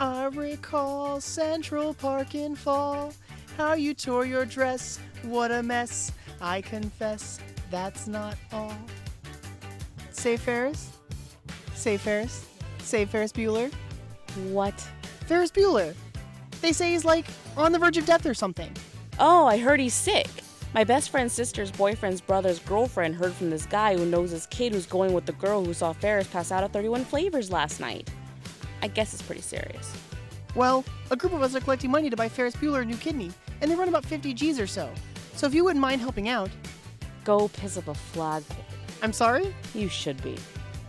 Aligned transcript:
I 0.00 0.28
recall 0.28 1.20
Central 1.20 1.92
Park 1.92 2.34
in 2.34 2.56
fall. 2.56 3.12
How 3.58 3.74
you 3.74 3.92
tore 3.92 4.24
your 4.24 4.46
dress. 4.46 4.98
What 5.24 5.50
a 5.50 5.62
mess. 5.62 6.10
I 6.40 6.62
confess 6.62 7.38
that's 7.70 8.06
not 8.06 8.38
all. 8.50 8.74
Say 10.10 10.38
Ferris? 10.38 10.96
Say 11.74 11.98
Ferris? 11.98 12.46
Say 12.78 13.04
Ferris 13.04 13.30
Bueller? 13.30 13.70
What? 14.48 14.72
Ferris 15.26 15.50
Bueller. 15.50 15.94
They 16.62 16.72
say 16.72 16.92
he's 16.92 17.04
like 17.04 17.26
on 17.58 17.70
the 17.72 17.78
verge 17.78 17.98
of 17.98 18.06
death 18.06 18.24
or 18.24 18.32
something. 18.32 18.74
Oh, 19.18 19.44
I 19.46 19.58
heard 19.58 19.80
he's 19.80 19.92
sick. 19.92 20.28
My 20.72 20.82
best 20.82 21.10
friend's 21.10 21.34
sister's 21.34 21.70
boyfriend's 21.70 22.22
brother's 22.22 22.60
girlfriend 22.60 23.16
heard 23.16 23.34
from 23.34 23.50
this 23.50 23.66
guy 23.66 23.98
who 23.98 24.06
knows 24.06 24.30
this 24.30 24.46
kid 24.46 24.72
who's 24.72 24.86
going 24.86 25.12
with 25.12 25.26
the 25.26 25.32
girl 25.32 25.62
who 25.62 25.74
saw 25.74 25.92
Ferris 25.92 26.28
pass 26.28 26.50
out 26.50 26.64
at 26.64 26.72
31 26.72 27.04
Flavors 27.04 27.50
last 27.50 27.80
night. 27.80 28.08
I 28.82 28.88
guess 28.88 29.12
it's 29.12 29.22
pretty 29.22 29.42
serious. 29.42 29.92
Well, 30.54 30.84
a 31.10 31.16
group 31.16 31.32
of 31.32 31.42
us 31.42 31.54
are 31.54 31.60
collecting 31.60 31.90
money 31.90 32.10
to 32.10 32.16
buy 32.16 32.28
Ferris 32.28 32.56
Bueller 32.56 32.82
a 32.82 32.84
new 32.84 32.96
kidney, 32.96 33.30
and 33.60 33.70
they 33.70 33.76
run 33.76 33.88
about 33.88 34.04
50 34.04 34.34
G's 34.34 34.58
or 34.58 34.66
so. 34.66 34.90
So 35.36 35.46
if 35.46 35.54
you 35.54 35.64
wouldn't 35.64 35.80
mind 35.80 36.00
helping 36.00 36.28
out, 36.28 36.50
Go 37.24 37.48
piss 37.48 37.76
up 37.76 37.88
a 37.88 37.94
flagpole. 37.94 38.64
I'm 39.02 39.12
sorry? 39.12 39.54
You 39.74 39.88
should 39.88 40.22
be. 40.22 40.36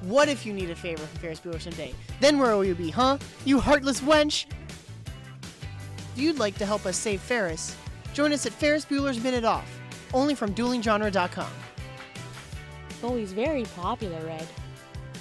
What 0.02 0.30
if 0.30 0.46
you 0.46 0.54
need 0.54 0.70
a 0.70 0.76
favor 0.76 1.04
from 1.04 1.20
Ferris 1.20 1.40
Bueller 1.40 1.62
someday? 1.62 1.94
Then 2.20 2.40
where 2.40 2.56
will 2.56 2.66
you 2.66 2.76
be, 2.76 2.90
huh? 2.90 3.18
You 3.46 3.60
heartless 3.60 4.02
wench! 4.02 4.46
If 6.14 6.22
you'd 6.22 6.40
like 6.40 6.58
to 6.58 6.66
help 6.66 6.86
us 6.86 6.98
save 6.98 7.22
Ferris, 7.22 7.76
join 8.14 8.34
us 8.34 8.46
at 8.46 8.54
Ferris 8.54 8.86
Bueller's 8.86 9.22
Minute 9.22 9.46
Off, 9.46 9.70
only 10.14 10.36
from 10.36 10.54
duelinggenre.com. 10.54 11.52
Oh, 13.04 13.16
he's 13.16 13.34
very 13.34 13.64
popular, 13.64 14.20
Red. 14.26 14.48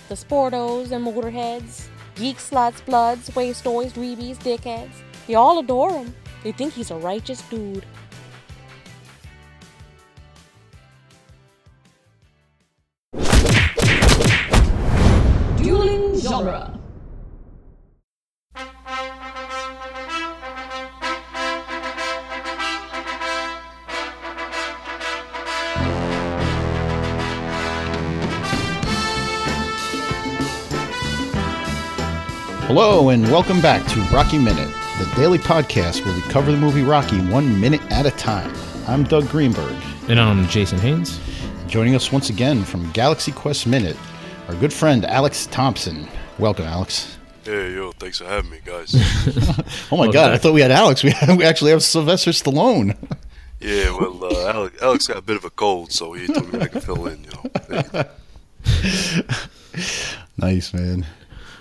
The 0.08 0.14
sportos 0.14 0.90
and 0.90 1.06
motorheads, 1.06 1.86
geek 2.20 2.36
sluts, 2.36 2.84
bloods, 2.84 3.30
wastoids, 3.30 3.92
dweebies, 3.92 4.36
dickheads. 4.36 4.92
They 5.26 5.36
all 5.36 5.58
adore 5.58 5.90
him. 5.90 6.14
They 6.44 6.52
think 6.52 6.74
he's 6.74 6.90
a 6.90 6.96
righteous 6.96 7.40
dude. 7.48 7.86
Dueling 15.56 16.20
genre. 16.20 16.79
Hello, 32.72 33.08
and 33.08 33.24
welcome 33.24 33.60
back 33.60 33.84
to 33.88 34.00
Rocky 34.14 34.38
Minute, 34.38 34.72
the 35.00 35.12
daily 35.16 35.38
podcast 35.38 36.04
where 36.04 36.14
we 36.14 36.20
cover 36.30 36.52
the 36.52 36.56
movie 36.56 36.82
Rocky 36.82 37.18
one 37.22 37.60
minute 37.60 37.80
at 37.90 38.06
a 38.06 38.12
time. 38.12 38.54
I'm 38.86 39.02
Doug 39.02 39.28
Greenberg. 39.28 39.74
And 40.08 40.20
I'm 40.20 40.46
Jason 40.46 40.78
Haynes. 40.78 41.18
Joining 41.66 41.96
us 41.96 42.12
once 42.12 42.30
again 42.30 42.62
from 42.62 42.88
Galaxy 42.92 43.32
Quest 43.32 43.66
Minute, 43.66 43.96
our 44.46 44.54
good 44.54 44.72
friend 44.72 45.04
Alex 45.04 45.46
Thompson. 45.46 46.06
Welcome, 46.38 46.64
Alex. 46.66 47.18
Hey, 47.42 47.74
yo, 47.74 47.90
thanks 47.90 48.18
for 48.18 48.26
having 48.26 48.52
me, 48.52 48.60
guys. 48.64 48.94
Oh 49.90 49.96
my 49.96 50.02
Well, 50.04 50.12
God, 50.12 50.30
I 50.30 50.38
thought 50.38 50.54
we 50.54 50.60
had 50.60 50.70
Alex. 50.70 51.02
We, 51.02 51.12
we 51.36 51.42
actually 51.42 51.72
have 51.72 51.82
Sylvester 51.82 52.30
Stallone. 52.30 52.96
yeah, 53.58 53.90
well, 53.98 54.24
uh, 54.24 54.48
Alex, 54.48 54.80
Alex 54.80 55.06
got 55.08 55.16
a 55.16 55.22
bit 55.22 55.34
of 55.36 55.44
a 55.44 55.50
cold, 55.50 55.90
so 55.90 56.12
he 56.12 56.28
told 56.28 56.52
me 56.52 56.60
I 56.60 56.68
could 56.68 56.84
fill 56.84 57.08
in, 57.08 57.24
you 57.24 57.30
know. 57.92 58.04
Nice, 60.36 60.72
man. 60.72 61.04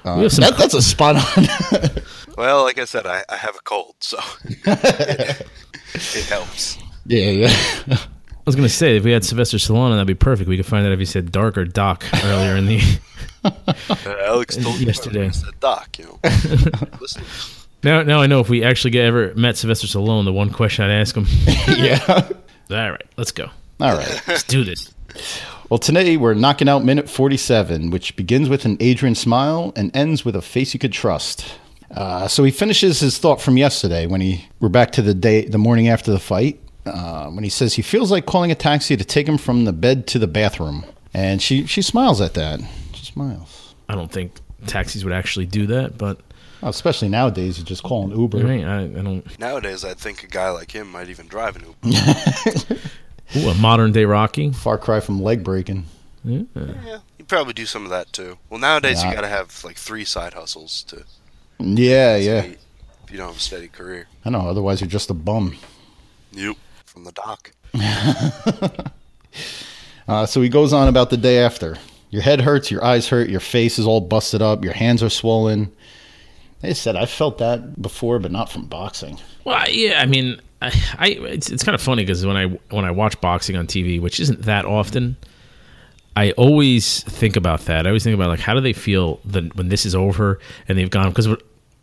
Uh, 0.05 0.29
some 0.29 0.43
that, 0.43 0.57
that's 0.57 0.73
a 0.73 0.81
spot 0.81 1.15
on. 1.37 1.45
Well, 2.37 2.63
like 2.63 2.79
I 2.79 2.85
said, 2.85 3.05
I, 3.05 3.21
I 3.27 3.35
have 3.35 3.57
a 3.57 3.61
cold, 3.65 3.95
so 3.99 4.17
it, 4.45 4.59
it 5.93 6.25
helps. 6.29 6.77
yeah, 7.05 7.29
yeah. 7.31 7.47
I 7.89 7.97
was 8.45 8.55
gonna 8.55 8.69
say 8.69 8.95
if 8.95 9.03
we 9.03 9.11
had 9.11 9.25
Sylvester 9.25 9.57
Stallone, 9.57 9.91
that'd 9.91 10.07
be 10.07 10.13
perfect. 10.15 10.47
We 10.47 10.55
could 10.55 10.65
find 10.65 10.85
out 10.85 10.93
if 10.93 10.99
he 10.99 11.05
said 11.05 11.33
Dark 11.33 11.57
or 11.57 11.65
Doc 11.65 12.05
earlier 12.23 12.55
in 12.55 12.65
the. 12.67 12.81
Uh, 13.43 13.73
Alex 14.25 14.57
told 14.57 14.77
me 14.79 14.85
Yesterday. 14.85 15.27
I 15.27 15.31
said, 15.31 15.57
Doc, 15.61 15.97
you 15.97 16.05
know. 16.05 16.19
Listen, 16.99 17.23
Now, 17.83 18.03
now 18.03 18.21
I 18.21 18.27
know 18.27 18.41
if 18.41 18.49
we 18.49 18.65
actually 18.65 18.91
get 18.91 19.05
ever 19.05 19.33
met 19.35 19.55
Sylvester 19.55 19.87
Stallone, 19.87 20.25
the 20.25 20.33
one 20.33 20.49
question 20.49 20.83
I'd 20.83 20.91
ask 20.99 21.15
him. 21.15 21.25
yeah. 21.77 21.99
All 22.69 22.91
right, 22.91 23.05
let's 23.15 23.31
go. 23.31 23.49
All 23.79 23.95
right. 23.95 24.21
Let's 24.27 24.43
do 24.43 24.65
this. 24.65 24.93
Well, 25.69 25.77
today 25.77 26.17
we're 26.17 26.33
knocking 26.33 26.67
out 26.67 26.83
minute 26.83 27.07
47, 27.07 27.91
which 27.91 28.15
begins 28.15 28.49
with 28.49 28.65
an 28.65 28.75
Adrian 28.79 29.13
smile 29.13 29.71
and 29.75 29.95
ends 29.95 30.25
with 30.25 30.35
a 30.35 30.41
face 30.41 30.73
you 30.73 30.79
could 30.79 30.91
trust. 30.91 31.45
Uh, 31.91 32.27
so 32.27 32.43
he 32.43 32.49
finishes 32.49 32.99
his 32.99 33.19
thought 33.19 33.39
from 33.39 33.55
yesterday 33.55 34.07
when 34.07 34.19
he 34.19 34.47
we're 34.59 34.69
back 34.69 34.89
to 34.93 35.03
the 35.03 35.13
day, 35.13 35.45
the 35.45 35.59
morning 35.59 35.87
after 35.87 36.11
the 36.11 36.17
fight, 36.19 36.59
uh, 36.87 37.27
when 37.29 37.43
he 37.43 37.51
says 37.51 37.75
he 37.75 37.83
feels 37.83 38.09
like 38.09 38.25
calling 38.25 38.49
a 38.49 38.55
taxi 38.55 38.97
to 38.97 39.05
take 39.05 39.27
him 39.27 39.37
from 39.37 39.65
the 39.65 39.71
bed 39.71 40.07
to 40.07 40.17
the 40.17 40.25
bathroom, 40.25 40.85
and 41.13 41.39
she 41.39 41.67
she 41.67 41.83
smiles 41.83 42.19
at 42.19 42.33
that. 42.33 42.59
She 42.95 43.05
smiles. 43.05 43.75
I 43.87 43.93
don't 43.93 44.11
think 44.11 44.31
taxis 44.65 45.03
would 45.03 45.13
actually 45.13 45.45
do 45.45 45.67
that, 45.67 45.99
but 45.99 46.19
Well, 46.61 46.71
especially 46.71 47.09
nowadays, 47.09 47.59
you 47.59 47.63
just 47.63 47.83
call 47.83 48.05
an 48.05 48.19
Uber. 48.19 48.39
I, 48.39 48.43
mean, 48.43 48.65
I, 48.65 48.83
I 48.85 49.01
don't. 49.03 49.39
nowadays, 49.39 49.85
I 49.85 49.93
think 49.93 50.23
a 50.23 50.27
guy 50.27 50.49
like 50.49 50.71
him 50.71 50.91
might 50.91 51.09
even 51.09 51.27
drive 51.27 51.57
an 51.57 51.65
Uber. 51.83 52.79
Ooh, 53.35 53.49
a 53.49 53.55
modern 53.55 53.91
day 53.91 54.05
Rocky. 54.05 54.51
Far 54.51 54.77
cry 54.77 54.99
from 54.99 55.21
leg 55.21 55.43
breaking. 55.43 55.85
Yeah. 56.23 56.43
Yeah, 56.55 56.97
you 57.17 57.25
probably 57.25 57.53
do 57.53 57.65
some 57.65 57.83
of 57.83 57.89
that 57.91 58.11
too. 58.11 58.37
Well, 58.49 58.59
nowadays 58.59 59.01
Yeah. 59.03 59.09
you 59.09 59.15
got 59.15 59.21
to 59.21 59.27
have 59.27 59.63
like 59.63 59.77
three 59.77 60.03
side 60.05 60.33
hustles 60.33 60.83
to 60.89 61.03
Yeah, 61.59 62.15
yeah. 62.17 62.41
stay- 62.41 62.57
if 63.05 63.11
you 63.11 63.17
don't 63.17 63.27
have 63.27 63.37
a 63.37 63.39
steady 63.39 63.67
career. 63.67 64.07
I 64.25 64.29
know. 64.29 64.41
Otherwise, 64.47 64.81
you're 64.81 64.89
just 64.89 65.09
a 65.09 65.13
bum. 65.13 65.57
Yep, 66.31 66.57
from 66.85 67.03
the 67.05 67.11
dock. 67.11 67.51
Uh, 70.07 70.25
so 70.25 70.41
he 70.41 70.49
goes 70.49 70.73
on 70.73 70.87
about 70.87 71.11
the 71.11 71.17
day 71.17 71.37
after. 71.37 71.77
Your 72.09 72.23
head 72.23 72.41
hurts, 72.41 72.71
your 72.71 72.83
eyes 72.83 73.07
hurt, 73.07 73.29
your 73.29 73.39
face 73.39 73.77
is 73.77 73.85
all 73.85 74.01
busted 74.01 74.41
up, 74.41 74.63
your 74.63 74.73
hands 74.73 75.03
are 75.03 75.09
swollen. 75.09 75.71
They 76.61 76.73
said 76.73 76.95
I 76.95 77.05
felt 77.05 77.37
that 77.37 77.79
before, 77.79 78.17
but 78.17 78.31
not 78.31 78.51
from 78.51 78.65
boxing. 78.65 79.19
Well, 79.45 79.69
yeah, 79.69 80.01
I 80.01 80.07
mean, 80.07 80.41
I, 80.61 80.67
I 80.97 81.07
it's, 81.07 81.49
it's 81.49 81.63
kind 81.63 81.75
of 81.75 81.81
funny 81.81 82.03
because 82.03 82.25
when 82.25 82.37
I 82.37 82.45
when 82.69 82.85
I 82.85 82.91
watch 82.91 83.19
boxing 83.21 83.55
on 83.55 83.67
TV, 83.67 84.01
which 84.01 84.19
isn't 84.19 84.43
that 84.43 84.65
often, 84.65 85.17
I 86.15 86.31
always 86.31 87.03
think 87.03 87.35
about 87.35 87.61
that. 87.61 87.85
I 87.85 87.89
always 87.89 88.03
think 88.03 88.15
about 88.15 88.29
like 88.29 88.39
how 88.39 88.53
do 88.53 88.61
they 88.61 88.73
feel 88.73 89.19
the, 89.25 89.49
when 89.55 89.69
this 89.69 89.85
is 89.85 89.95
over 89.95 90.39
and 90.67 90.77
they've 90.77 90.89
gone 90.89 91.09
because 91.09 91.27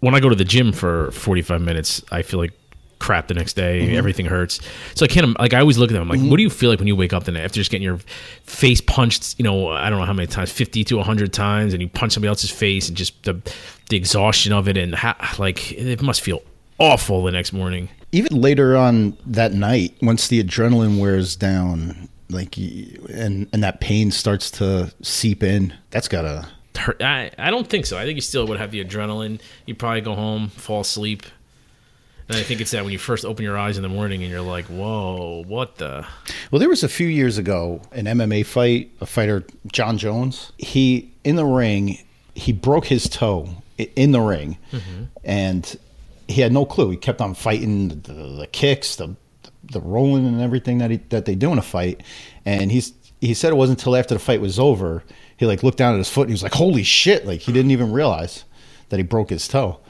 when 0.00 0.14
I 0.14 0.20
go 0.20 0.28
to 0.28 0.34
the 0.34 0.44
gym 0.44 0.72
for 0.72 1.10
forty 1.12 1.42
five 1.42 1.60
minutes, 1.60 2.02
I 2.10 2.22
feel 2.22 2.38
like 2.38 2.52
crap 2.98 3.28
the 3.28 3.34
next 3.34 3.54
day. 3.54 3.82
Mm-hmm. 3.82 3.96
Everything 3.96 4.26
hurts. 4.26 4.60
So 4.94 5.04
I 5.04 5.08
can't 5.08 5.38
like 5.38 5.54
I 5.54 5.60
always 5.60 5.78
look 5.78 5.90
at 5.90 5.94
them 5.94 6.02
I'm 6.02 6.08
like, 6.08 6.18
mm-hmm. 6.18 6.30
what 6.30 6.36
do 6.36 6.42
you 6.42 6.50
feel 6.50 6.70
like 6.70 6.78
when 6.78 6.88
you 6.88 6.96
wake 6.96 7.12
up 7.12 7.24
the 7.24 7.32
night 7.32 7.44
after 7.44 7.56
just 7.56 7.70
getting 7.70 7.84
your 7.84 7.98
face 8.44 8.80
punched? 8.80 9.38
You 9.38 9.44
know, 9.44 9.70
I 9.70 9.88
don't 9.88 9.98
know 9.98 10.04
how 10.04 10.12
many 10.12 10.26
times, 10.26 10.50
fifty 10.52 10.84
to 10.84 11.00
hundred 11.02 11.32
times, 11.32 11.72
and 11.72 11.80
you 11.80 11.88
punch 11.88 12.12
somebody 12.12 12.28
else's 12.28 12.50
face 12.50 12.88
and 12.88 12.96
just 12.96 13.22
the 13.24 13.40
the 13.88 13.96
exhaustion 13.96 14.52
of 14.52 14.68
it 14.68 14.76
and 14.76 14.94
how, 14.94 15.14
like 15.38 15.72
it 15.72 16.02
must 16.02 16.20
feel 16.20 16.42
awful 16.78 17.24
the 17.24 17.32
next 17.32 17.52
morning. 17.52 17.88
Even 18.16 18.40
later 18.40 18.76
on 18.76 19.14
that 19.26 19.52
night, 19.52 19.94
once 20.00 20.28
the 20.28 20.42
adrenaline 20.42 20.98
wears 20.98 21.36
down, 21.36 22.08
like 22.30 22.56
and 22.56 23.46
and 23.52 23.62
that 23.62 23.80
pain 23.80 24.10
starts 24.10 24.50
to 24.52 24.90
seep 25.02 25.42
in, 25.42 25.74
that's 25.90 26.08
gotta. 26.08 26.48
hurt. 26.76 27.02
I, 27.02 27.30
I 27.38 27.50
don't 27.50 27.68
think 27.68 27.84
so. 27.84 27.98
I 27.98 28.04
think 28.04 28.16
you 28.16 28.22
still 28.22 28.46
would 28.46 28.58
have 28.58 28.70
the 28.70 28.82
adrenaline. 28.82 29.40
You 29.66 29.74
probably 29.74 30.00
go 30.00 30.14
home, 30.14 30.48
fall 30.48 30.80
asleep. 30.80 31.24
And 32.28 32.36
I 32.38 32.42
think 32.42 32.60
it's 32.60 32.72
that 32.72 32.82
when 32.82 32.92
you 32.92 32.98
first 32.98 33.24
open 33.24 33.44
your 33.44 33.56
eyes 33.56 33.76
in 33.76 33.82
the 33.82 33.88
morning 33.88 34.22
and 34.22 34.32
you're 34.32 34.40
like, 34.40 34.64
whoa, 34.64 35.44
what 35.46 35.76
the? 35.76 36.06
Well, 36.50 36.58
there 36.58 36.68
was 36.70 36.82
a 36.82 36.88
few 36.88 37.06
years 37.06 37.36
ago 37.36 37.82
an 37.92 38.06
MMA 38.06 38.46
fight, 38.46 38.90
a 39.00 39.06
fighter 39.06 39.44
Jon 39.70 39.98
Jones. 39.98 40.52
He 40.56 41.12
in 41.22 41.36
the 41.36 41.44
ring, 41.44 41.98
he 42.34 42.52
broke 42.52 42.86
his 42.86 43.08
toe 43.10 43.50
in 43.78 44.12
the 44.12 44.20
ring, 44.20 44.56
mm-hmm. 44.72 45.04
and 45.22 45.76
he 46.28 46.40
had 46.40 46.52
no 46.52 46.64
clue. 46.64 46.90
He 46.90 46.96
kept 46.96 47.20
on 47.20 47.34
fighting 47.34 47.88
the, 47.88 48.12
the 48.12 48.48
kicks, 48.52 48.96
the 48.96 49.16
the 49.72 49.80
rolling, 49.80 50.26
and 50.26 50.40
everything 50.40 50.78
that 50.78 50.90
he 50.90 50.98
that 51.10 51.24
they 51.24 51.34
do 51.34 51.52
in 51.52 51.58
a 51.58 51.62
fight. 51.62 52.02
And 52.44 52.70
he's 52.72 52.92
he 53.20 53.34
said 53.34 53.52
it 53.52 53.56
wasn't 53.56 53.78
until 53.80 53.96
after 53.96 54.14
the 54.14 54.20
fight 54.20 54.40
was 54.40 54.58
over 54.58 55.02
he 55.38 55.44
like 55.46 55.62
looked 55.62 55.78
down 55.78 55.94
at 55.94 55.98
his 55.98 56.08
foot 56.08 56.22
and 56.22 56.30
he 56.30 56.34
was 56.34 56.42
like, 56.42 56.54
"Holy 56.54 56.82
shit!" 56.82 57.26
Like 57.26 57.40
he 57.40 57.52
didn't 57.52 57.70
even 57.70 57.92
realize 57.92 58.44
that 58.88 58.96
he 58.98 59.02
broke 59.02 59.30
his 59.30 59.46
toe. 59.48 59.80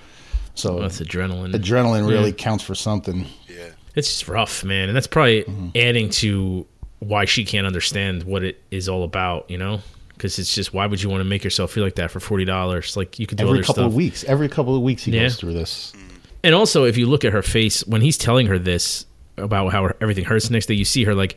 So 0.54 0.80
That's 0.80 1.00
adrenaline. 1.00 1.54
adrenaline 1.54 2.08
really 2.08 2.32
counts 2.32 2.64
for 2.64 2.74
something. 2.74 3.26
Yeah. 3.46 3.68
it's 3.94 4.08
just 4.08 4.26
rough, 4.28 4.64
man. 4.64 4.88
And 4.88 4.96
that's 4.96 5.06
probably 5.06 5.42
Mm-hmm. 5.44 5.68
adding 5.76 6.08
to 6.10 6.66
why 7.00 7.26
she 7.26 7.44
can't 7.44 7.66
understand 7.66 8.22
what 8.24 8.42
it 8.42 8.60
is 8.70 8.88
all 8.88 9.04
about, 9.04 9.50
you 9.50 9.58
know? 9.58 9.80
Because 10.14 10.38
it's 10.38 10.54
just, 10.54 10.72
why 10.72 10.86
would 10.86 11.02
you 11.02 11.10
want 11.10 11.20
to 11.20 11.24
make 11.24 11.44
yourself 11.44 11.70
feel 11.72 11.84
like 11.84 11.96
that 11.96 12.10
for 12.10 12.20
$40? 12.20 12.96
Like 12.96 13.18
you 13.18 13.26
could 13.26 13.36
do 13.36 13.44
Every 13.44 13.58
other 13.58 13.62
couple 13.66 13.74
stuff. 13.82 13.86
of 13.88 13.94
weeks, 13.94 14.24
every 14.24 14.48
couple 14.48 14.74
of 14.74 14.80
weeks 14.80 15.04
he 15.04 15.12
Yeah. 15.12 15.24
goes 15.24 15.36
through 15.36 15.52
this. 15.52 15.92
And 16.46 16.54
also, 16.54 16.84
if 16.84 16.96
you 16.96 17.06
look 17.06 17.24
at 17.24 17.32
her 17.32 17.42
face 17.42 17.84
when 17.88 18.00
he's 18.02 18.16
telling 18.16 18.46
her 18.46 18.56
this 18.56 19.04
about 19.36 19.72
how 19.72 19.90
everything 20.00 20.24
hurts 20.24 20.48
next 20.48 20.66
day, 20.66 20.74
you 20.74 20.84
see 20.84 21.02
her 21.02 21.12
like 21.12 21.36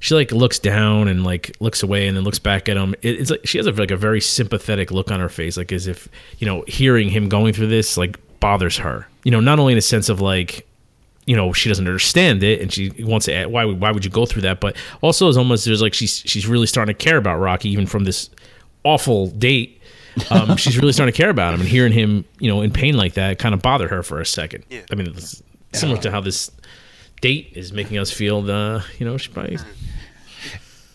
she 0.00 0.14
like 0.14 0.32
looks 0.32 0.58
down 0.58 1.08
and 1.08 1.24
like 1.24 1.54
looks 1.60 1.82
away 1.82 2.08
and 2.08 2.16
then 2.16 2.24
looks 2.24 2.38
back 2.38 2.66
at 2.70 2.78
him. 2.78 2.94
It, 3.02 3.20
it's 3.20 3.30
like 3.30 3.46
she 3.46 3.58
has 3.58 3.66
a, 3.66 3.72
like 3.72 3.90
a 3.90 3.98
very 3.98 4.22
sympathetic 4.22 4.90
look 4.90 5.10
on 5.10 5.20
her 5.20 5.28
face, 5.28 5.58
like 5.58 5.72
as 5.72 5.86
if 5.86 6.08
you 6.38 6.46
know 6.46 6.64
hearing 6.66 7.10
him 7.10 7.28
going 7.28 7.52
through 7.52 7.66
this 7.66 7.98
like 7.98 8.16
bothers 8.40 8.78
her. 8.78 9.06
You 9.24 9.30
know, 9.30 9.40
not 9.40 9.58
only 9.58 9.72
in 9.74 9.78
a 9.78 9.82
sense 9.82 10.08
of 10.08 10.22
like, 10.22 10.66
you 11.26 11.36
know, 11.36 11.52
she 11.52 11.68
doesn't 11.68 11.86
understand 11.86 12.42
it 12.42 12.62
and 12.62 12.72
she 12.72 12.90
wants 13.00 13.26
to. 13.26 13.34
add- 13.34 13.48
Why? 13.48 13.66
Why 13.66 13.90
would 13.90 14.06
you 14.06 14.10
go 14.10 14.24
through 14.24 14.42
that? 14.42 14.58
But 14.60 14.74
also, 15.02 15.28
it's 15.28 15.36
almost 15.36 15.66
there's 15.66 15.82
like 15.82 15.92
she's 15.92 16.22
she's 16.24 16.46
really 16.46 16.66
starting 16.66 16.94
to 16.96 17.04
care 17.04 17.18
about 17.18 17.40
Rocky 17.40 17.68
even 17.68 17.86
from 17.86 18.04
this 18.04 18.30
awful 18.84 19.26
date. 19.26 19.75
Um, 20.30 20.56
she's 20.56 20.78
really 20.78 20.92
starting 20.92 21.12
to 21.12 21.16
care 21.16 21.30
about 21.30 21.54
him 21.54 21.60
and 21.60 21.68
hearing 21.68 21.92
him, 21.92 22.24
you 22.38 22.48
know, 22.48 22.62
in 22.62 22.70
pain 22.70 22.96
like 22.96 23.14
that 23.14 23.38
kind 23.38 23.54
of 23.54 23.62
bothered 23.62 23.90
her 23.90 24.02
for 24.02 24.20
a 24.20 24.26
second. 24.26 24.64
Yeah. 24.70 24.82
I 24.90 24.94
mean, 24.94 25.08
it's 25.08 25.42
similar 25.72 26.00
to 26.02 26.10
how 26.10 26.20
this 26.20 26.50
date 27.20 27.52
is 27.54 27.72
making 27.72 27.98
us 27.98 28.10
feel. 28.10 28.42
The 28.42 28.84
you 28.98 29.06
know, 29.06 29.16
she 29.16 29.30
probably 29.30 29.58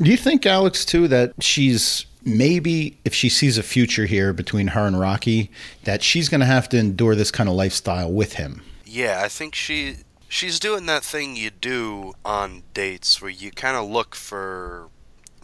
Do 0.01 0.09
you 0.09 0.17
think, 0.17 0.45
Alex, 0.47 0.83
too, 0.83 1.07
that 1.09 1.33
she's 1.39 2.05
maybe 2.23 2.97
if 3.05 3.13
she 3.13 3.29
sees 3.29 3.57
a 3.57 3.63
future 3.63 4.05
here 4.05 4.33
between 4.33 4.67
her 4.67 4.87
and 4.87 4.99
Rocky, 4.99 5.51
that 5.83 6.01
she's 6.01 6.29
going 6.29 6.41
to 6.41 6.47
have 6.47 6.67
to 6.69 6.77
endure 6.77 7.15
this 7.15 7.31
kind 7.31 7.47
of 7.47 7.55
lifestyle 7.55 8.11
with 8.11 8.33
him? 8.33 8.63
Yeah, 8.85 9.21
I 9.23 9.27
think 9.27 9.53
she 9.53 9.97
she's 10.27 10.59
doing 10.59 10.85
that 10.87 11.03
thing 11.03 11.35
you 11.35 11.51
do 11.51 12.13
on 12.25 12.63
dates 12.73 13.21
where 13.21 13.29
you 13.29 13.51
kind 13.51 13.77
of 13.77 13.89
look 13.89 14.15
for 14.15 14.87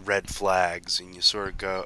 red 0.03 0.29
flags 0.29 0.99
and 0.99 1.13
you 1.13 1.21
sort 1.21 1.49
of 1.49 1.57
go 1.57 1.85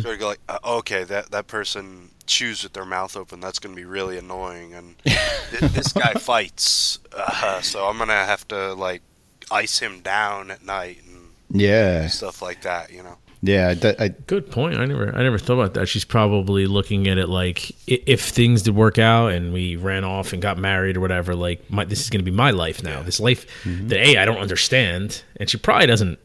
sort 0.00 0.14
of 0.14 0.20
go 0.20 0.28
like 0.28 0.40
uh, 0.48 0.58
okay 0.64 1.04
that 1.04 1.30
that 1.30 1.46
person 1.46 2.10
chews 2.26 2.62
with 2.62 2.72
their 2.72 2.84
mouth 2.84 3.16
open 3.16 3.40
that's 3.40 3.58
going 3.58 3.74
to 3.74 3.80
be 3.80 3.84
really 3.84 4.16
annoying 4.18 4.74
and 4.74 4.96
th- 5.04 5.60
this 5.72 5.92
guy 5.92 6.12
fights 6.14 6.98
uh, 7.16 7.60
so 7.60 7.86
I'm 7.86 7.96
going 7.96 8.08
to 8.08 8.14
have 8.14 8.46
to 8.48 8.74
like 8.74 9.02
ice 9.50 9.78
him 9.80 10.00
down 10.00 10.50
at 10.50 10.64
night 10.64 10.98
and 11.06 11.30
Yeah, 11.50 12.06
stuff 12.06 12.42
like 12.42 12.62
that 12.62 12.92
you 12.92 13.02
know 13.02 13.16
yeah. 13.44 13.74
That, 13.74 14.00
I, 14.00 14.08
Good 14.08 14.50
point. 14.52 14.78
I 14.78 14.86
never, 14.86 15.14
I 15.14 15.22
never 15.22 15.36
thought 15.36 15.54
about 15.54 15.74
that. 15.74 15.86
She's 15.88 16.04
probably 16.04 16.66
looking 16.68 17.08
at 17.08 17.18
it 17.18 17.28
like 17.28 17.72
if 17.88 18.20
things 18.22 18.62
did 18.62 18.76
work 18.76 18.98
out 18.98 19.32
and 19.32 19.52
we 19.52 19.74
ran 19.74 20.04
off 20.04 20.32
and 20.32 20.40
got 20.40 20.58
married 20.58 20.96
or 20.96 21.00
whatever. 21.00 21.34
Like, 21.34 21.68
my, 21.68 21.84
this 21.84 22.00
is 22.00 22.08
going 22.08 22.24
to 22.24 22.30
be 22.30 22.34
my 22.34 22.52
life 22.52 22.84
now. 22.84 23.02
This 23.02 23.18
life 23.18 23.44
that 23.64 23.98
a 23.98 24.16
I 24.16 24.24
don't 24.24 24.38
understand, 24.38 25.24
and 25.36 25.50
she 25.50 25.58
probably 25.58 25.88
doesn't 25.88 26.20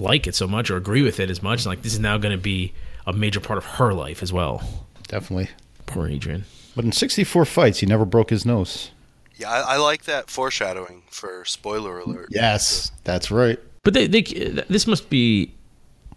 like 0.00 0.26
it 0.26 0.34
so 0.34 0.46
much 0.48 0.70
or 0.70 0.76
agree 0.76 1.02
with 1.02 1.20
it 1.20 1.30
as 1.30 1.42
much. 1.42 1.66
Like, 1.66 1.82
this 1.82 1.92
is 1.92 2.00
now 2.00 2.18
going 2.18 2.32
to 2.32 2.42
be 2.42 2.72
a 3.06 3.12
major 3.12 3.40
part 3.40 3.58
of 3.58 3.64
her 3.64 3.92
life 3.94 4.22
as 4.22 4.32
well. 4.32 4.86
definitely. 5.08 5.48
Poor 5.86 6.06
Adrian. 6.08 6.44
But 6.76 6.84
in 6.84 6.92
64 6.92 7.44
fights, 7.44 7.80
he 7.80 7.86
never 7.86 8.04
broke 8.04 8.30
his 8.30 8.46
nose. 8.46 8.90
yeah 9.36 9.50
I, 9.50 9.74
I 9.74 9.76
like 9.78 10.04
that 10.04 10.30
foreshadowing 10.30 11.02
for 11.10 11.44
spoiler 11.44 11.98
alert 11.98 12.28
Yes, 12.30 12.92
that's 13.04 13.30
right. 13.30 13.58
But 13.82 13.94
they, 13.94 14.06
they, 14.06 14.22
this 14.22 14.86
must 14.86 15.10
be 15.10 15.52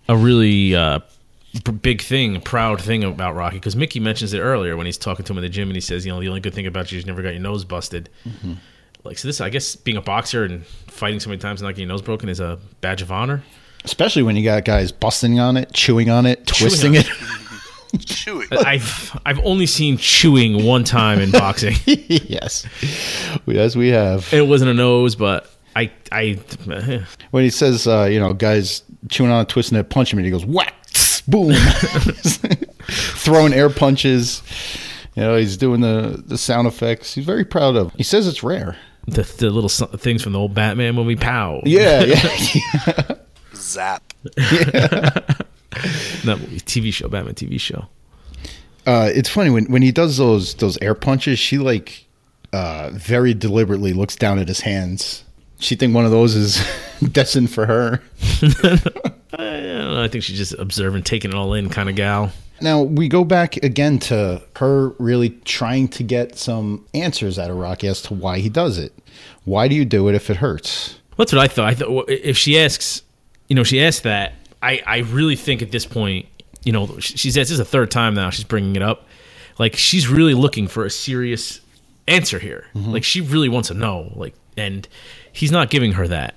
a 0.07 0.15
really 0.15 0.75
uh, 0.75 0.99
b- 1.63 1.71
big 1.71 2.01
thing, 2.01 2.39
proud 2.41 2.81
thing 2.81 3.03
about 3.03 3.35
Rocky 3.35 3.55
because 3.57 3.75
Mickey 3.75 3.99
mentions 3.99 4.33
it 4.33 4.39
earlier 4.41 4.75
when 4.77 4.85
he's 4.85 4.97
talking 4.97 5.25
to 5.25 5.33
him 5.33 5.37
in 5.37 5.43
the 5.43 5.49
gym 5.49 5.69
and 5.69 5.75
he 5.75 5.81
says, 5.81 6.05
you 6.05 6.11
know, 6.11 6.19
the 6.19 6.27
only 6.27 6.41
good 6.41 6.53
thing 6.53 6.67
about 6.67 6.91
you 6.91 6.99
is 6.99 7.05
you 7.05 7.11
never 7.11 7.23
got 7.23 7.29
your 7.33 7.41
nose 7.41 7.63
busted. 7.65 8.09
Like, 9.03 9.17
so 9.17 9.27
this, 9.27 9.41
I 9.41 9.49
guess, 9.49 9.75
being 9.75 9.97
a 9.97 10.01
boxer 10.01 10.43
and 10.43 10.65
fighting 10.65 11.19
so 11.19 11.29
many 11.29 11.39
times 11.39 11.61
and 11.61 11.67
not 11.67 11.71
getting 11.75 11.87
your 11.87 11.93
nose 11.95 12.01
broken 12.01 12.29
is 12.29 12.39
a 12.39 12.59
badge 12.81 13.01
of 13.01 13.11
honor. 13.11 13.43
Especially 13.85 14.23
when 14.23 14.35
you 14.35 14.43
got 14.43 14.63
guys 14.65 14.91
busting 14.91 15.39
on 15.39 15.57
it, 15.57 15.73
chewing 15.73 16.09
on 16.09 16.25
it, 16.25 16.45
Chewing 16.47 16.69
twisting 16.69 16.97
on 16.97 17.03
it. 17.03 17.99
chewing 18.05 18.47
I've 18.51 19.19
I've 19.25 19.39
only 19.39 19.65
seen 19.67 19.97
chewing 19.97 20.65
one 20.65 20.83
time 20.83 21.19
in 21.19 21.31
boxing. 21.31 21.75
yes, 21.85 22.65
yes, 23.45 23.75
we 23.75 23.89
have. 23.89 24.31
it 24.33 24.47
wasn't 24.47 24.71
a 24.71 24.73
nose, 24.73 25.15
but 25.15 25.49
I 25.75 25.91
I 26.11 26.39
When 27.31 27.43
he 27.43 27.49
says, 27.49 27.85
uh, 27.87 28.05
you 28.05 28.19
know, 28.19 28.33
guys 28.33 28.83
chewing 29.09 29.31
on 29.31 29.41
it, 29.41 29.49
twisting 29.49 29.77
it, 29.77 29.89
punch 29.89 30.11
him, 30.13 30.19
and 30.19 30.25
he 30.25 30.31
goes 30.31 30.45
whack, 30.45 30.73
boom, 31.27 31.53
throwing 32.87 33.53
air 33.53 33.69
punches. 33.69 34.41
You 35.15 35.23
know, 35.23 35.35
he's 35.37 35.57
doing 35.57 35.81
the 35.81 36.23
the 36.25 36.37
sound 36.37 36.67
effects. 36.67 37.13
He's 37.13 37.25
very 37.25 37.45
proud 37.45 37.75
of. 37.75 37.93
He 37.93 38.03
says 38.03 38.27
it's 38.27 38.41
rare. 38.43 38.75
the, 39.05 39.21
the 39.37 39.49
little 39.49 39.69
things 39.69 40.23
from 40.23 40.31
the 40.33 40.39
old 40.39 40.53
Batman 40.53 40.95
movie, 40.95 41.15
pow. 41.15 41.61
Yeah, 41.65 42.03
yeah. 42.05 43.12
Zap 43.73 44.13
Not 46.23 46.39
movie, 46.39 46.59
TV 46.61 46.93
show, 46.93 47.07
Batman 47.07 47.35
TV 47.35 47.59
show. 47.59 47.87
Uh, 48.85 49.09
it's 49.13 49.29
funny 49.29 49.49
when 49.49 49.65
when 49.65 49.81
he 49.81 49.91
does 49.91 50.17
those 50.17 50.55
those 50.55 50.77
air 50.81 50.93
punches. 50.95 51.39
She 51.39 51.57
like 51.57 52.05
uh, 52.51 52.91
very 52.93 53.33
deliberately 53.33 53.93
looks 53.93 54.15
down 54.15 54.39
at 54.39 54.47
his 54.47 54.61
hands. 54.61 55.23
She 55.59 55.75
think 55.75 55.95
one 55.95 56.05
of 56.05 56.11
those 56.11 56.35
is 56.35 56.65
destined 57.11 57.51
for 57.51 57.65
her. 57.65 58.01
I, 58.41 58.79
don't 59.37 59.93
know, 59.93 60.03
I 60.03 60.07
think 60.07 60.23
she's 60.23 60.37
just 60.37 60.53
observing, 60.53 61.03
taking 61.03 61.31
it 61.31 61.35
all 61.35 61.53
in, 61.53 61.69
kind 61.69 61.89
of 61.89 61.95
gal. 61.95 62.31
Now 62.61 62.81
we 62.81 63.07
go 63.07 63.23
back 63.23 63.57
again 63.57 63.97
to 63.99 64.41
her 64.57 64.89
really 64.99 65.29
trying 65.45 65.87
to 65.89 66.03
get 66.03 66.37
some 66.37 66.85
answers 66.93 67.39
out 67.39 67.49
of 67.49 67.57
Rocky 67.57 67.87
as 67.87 68.01
to 68.03 68.13
why 68.13 68.39
he 68.39 68.49
does 68.49 68.77
it. 68.77 68.93
Why 69.45 69.67
do 69.67 69.75
you 69.75 69.85
do 69.85 70.07
it 70.07 70.15
if 70.15 70.29
it 70.29 70.37
hurts? 70.37 70.99
That's 71.17 71.33
what 71.33 71.41
I 71.41 71.47
thought. 71.47 71.65
I 71.65 71.73
thought 71.73 72.09
if 72.09 72.37
she 72.37 72.59
asks, 72.59 73.01
you 73.53 73.55
know, 73.55 73.63
she 73.63 73.83
asked 73.83 74.01
that. 74.01 74.33
I 74.63 74.81
I 74.83 74.97
really 75.01 75.35
think 75.35 75.61
at 75.61 75.69
this 75.69 75.85
point, 75.85 76.25
you 76.63 76.71
know, 76.71 76.97
she- 76.97 77.17
she's 77.17 77.35
this 77.35 77.51
is 77.51 77.59
the 77.59 77.65
third 77.65 77.91
time 77.91 78.15
now 78.15 78.31
she's 78.31 78.45
bringing 78.45 78.75
it 78.75 78.81
up. 78.81 79.07
Like 79.59 79.75
she's 79.75 80.07
really 80.07 80.33
looking 80.33 80.67
for 80.67 80.85
a 80.85 80.89
serious 80.89 81.61
answer 82.07 82.39
here. 82.39 82.65
Mm-hmm. 82.73 82.91
Like 82.93 83.03
she 83.03 83.21
really 83.21 83.47
wants 83.47 83.67
to 83.67 83.75
know. 83.75 84.11
Like, 84.15 84.33
and 84.57 84.87
he's 85.31 85.51
not 85.51 85.69
giving 85.69 85.91
her 85.91 86.07
that. 86.07 86.33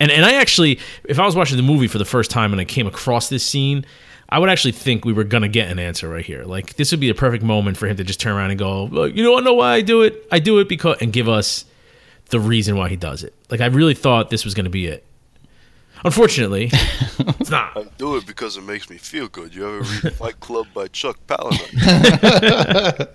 And 0.00 0.10
and 0.10 0.24
I 0.24 0.36
actually, 0.36 0.78
if 1.04 1.18
I 1.18 1.26
was 1.26 1.36
watching 1.36 1.58
the 1.58 1.62
movie 1.62 1.86
for 1.86 1.98
the 1.98 2.06
first 2.06 2.30
time 2.30 2.52
and 2.52 2.60
I 2.62 2.64
came 2.64 2.86
across 2.86 3.28
this 3.28 3.44
scene, 3.44 3.84
I 4.30 4.38
would 4.38 4.48
actually 4.48 4.72
think 4.72 5.04
we 5.04 5.12
were 5.12 5.24
gonna 5.24 5.48
get 5.48 5.70
an 5.70 5.78
answer 5.78 6.08
right 6.08 6.24
here. 6.24 6.44
Like 6.44 6.76
this 6.76 6.92
would 6.92 7.00
be 7.00 7.10
a 7.10 7.14
perfect 7.14 7.44
moment 7.44 7.76
for 7.76 7.88
him 7.88 7.96
to 7.98 8.04
just 8.04 8.20
turn 8.20 8.34
around 8.34 8.52
and 8.52 8.58
go, 8.58 8.84
"Look, 8.84 9.14
you 9.14 9.22
don't 9.22 9.44
know 9.44 9.52
why 9.52 9.74
I 9.74 9.80
do 9.82 10.00
it? 10.00 10.26
I 10.32 10.38
do 10.38 10.60
it 10.60 10.68
because 10.70 10.96
and 11.02 11.12
give 11.12 11.28
us 11.28 11.66
the 12.30 12.40
reason 12.40 12.74
why 12.78 12.88
he 12.88 12.96
does 12.96 13.22
it. 13.22 13.34
Like 13.50 13.60
I 13.60 13.66
really 13.66 13.94
thought 13.94 14.30
this 14.30 14.46
was 14.46 14.54
gonna 14.54 14.70
be 14.70 14.86
it. 14.86 15.04
Unfortunately, 16.04 16.66
it's 16.72 17.48
not. 17.50 17.74
I 17.76 17.84
do 17.96 18.16
it 18.16 18.26
because 18.26 18.58
it 18.58 18.62
makes 18.64 18.90
me 18.90 18.98
feel 18.98 19.26
good. 19.26 19.54
You 19.54 19.66
ever 19.66 19.78
read 19.78 20.12
Fight 20.16 20.38
Club 20.38 20.66
by 20.74 20.88
Chuck 20.88 21.18
Palahniuk? 21.26 23.08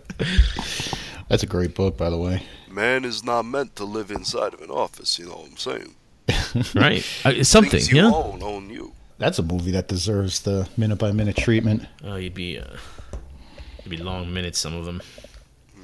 That's 1.29 1.43
a 1.43 1.47
great 1.47 1.75
book, 1.75 1.97
by 1.97 2.09
the 2.09 2.17
way. 2.17 2.41
Man 2.67 3.05
is 3.05 3.23
not 3.23 3.43
meant 3.43 3.75
to 3.75 3.85
live 3.85 4.09
inside 4.09 4.55
of 4.55 4.61
an 4.61 4.71
office. 4.71 5.19
You 5.19 5.25
know 5.27 5.35
what 5.35 5.49
I'm 5.51 5.57
saying? 5.57 5.95
Right? 6.73 7.05
Uh, 7.23 7.43
something, 7.43 7.69
Things 7.69 7.91
you 7.91 7.97
yeah. 7.97 8.11
own 8.11 8.41
own 8.41 8.71
you. 8.71 8.93
That's 9.19 9.37
a 9.37 9.43
movie 9.43 9.71
that 9.71 9.87
deserves 9.87 10.39
the 10.41 10.67
minute 10.75 10.97
by 10.97 11.11
minute 11.11 11.35
treatment. 11.35 11.85
Oh, 12.03 12.15
you'd 12.15 12.33
be, 12.33 12.57
uh, 12.57 12.65
you'd 13.83 13.91
be 13.91 13.97
long 13.97 14.33
minutes. 14.33 14.57
Some 14.57 14.73
of 14.75 14.85
them. 14.85 15.01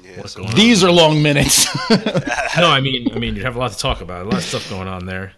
Yeah, 0.02 0.18
What's 0.18 0.32
so 0.32 0.40
going 0.40 0.50
on? 0.50 0.56
These 0.56 0.82
are 0.82 0.90
long 0.90 1.22
minutes. 1.22 1.68
No, 2.56 2.70
I 2.70 2.80
mean, 2.80 3.12
I 3.14 3.18
mean, 3.18 3.36
you 3.36 3.42
have 3.42 3.54
a 3.54 3.58
lot 3.58 3.70
to 3.72 3.78
talk 3.78 4.00
about. 4.00 4.26
A 4.26 4.28
lot 4.28 4.38
of 4.38 4.44
stuff 4.44 4.68
going 4.70 4.88
on 4.88 5.04
there. 5.06 5.34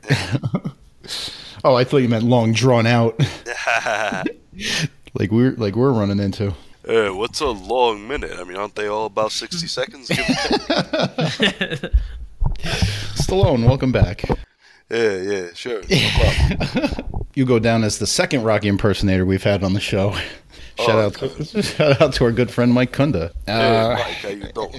Oh, 1.64 1.74
I 1.74 1.84
thought 1.84 1.98
you 1.98 2.08
meant 2.08 2.24
long 2.24 2.52
drawn 2.52 2.86
out. 2.86 3.18
like 5.14 5.30
we're 5.30 5.52
like 5.52 5.76
we're 5.76 5.92
running 5.92 6.18
into. 6.20 6.54
Hey, 6.86 7.10
what's 7.10 7.40
a 7.40 7.48
long 7.48 8.06
minute? 8.08 8.32
I 8.38 8.44
mean, 8.44 8.56
aren't 8.56 8.74
they 8.74 8.86
all 8.86 9.06
about 9.06 9.30
60 9.32 9.66
seconds? 9.68 10.08
Stallone, 13.18 13.66
welcome 13.66 13.92
back. 13.92 14.24
yeah, 14.90 15.16
yeah, 15.20 15.48
sure. 15.54 15.82
No. 15.90 16.90
You 17.34 17.44
go 17.44 17.58
down 17.58 17.84
as 17.84 17.98
the 17.98 18.06
second 18.06 18.42
Rocky 18.42 18.68
impersonator 18.68 19.24
we've 19.26 19.42
had 19.42 19.62
on 19.62 19.74
the 19.74 19.80
show. 19.80 20.12
Shout 20.78 20.88
Oh, 20.90 20.98
out, 21.06 21.14
to, 21.14 21.62
shout 21.62 22.00
out 22.00 22.12
to 22.14 22.24
our 22.24 22.32
good 22.32 22.50
friend 22.50 22.72
Mike 22.72 22.92
Kunda. 22.92 23.32
Hey, 23.46 23.52
Uh, 23.52 23.94
Mike, 23.94 24.02
how 24.14 24.28
you 24.28 24.52
doing? 24.52 24.72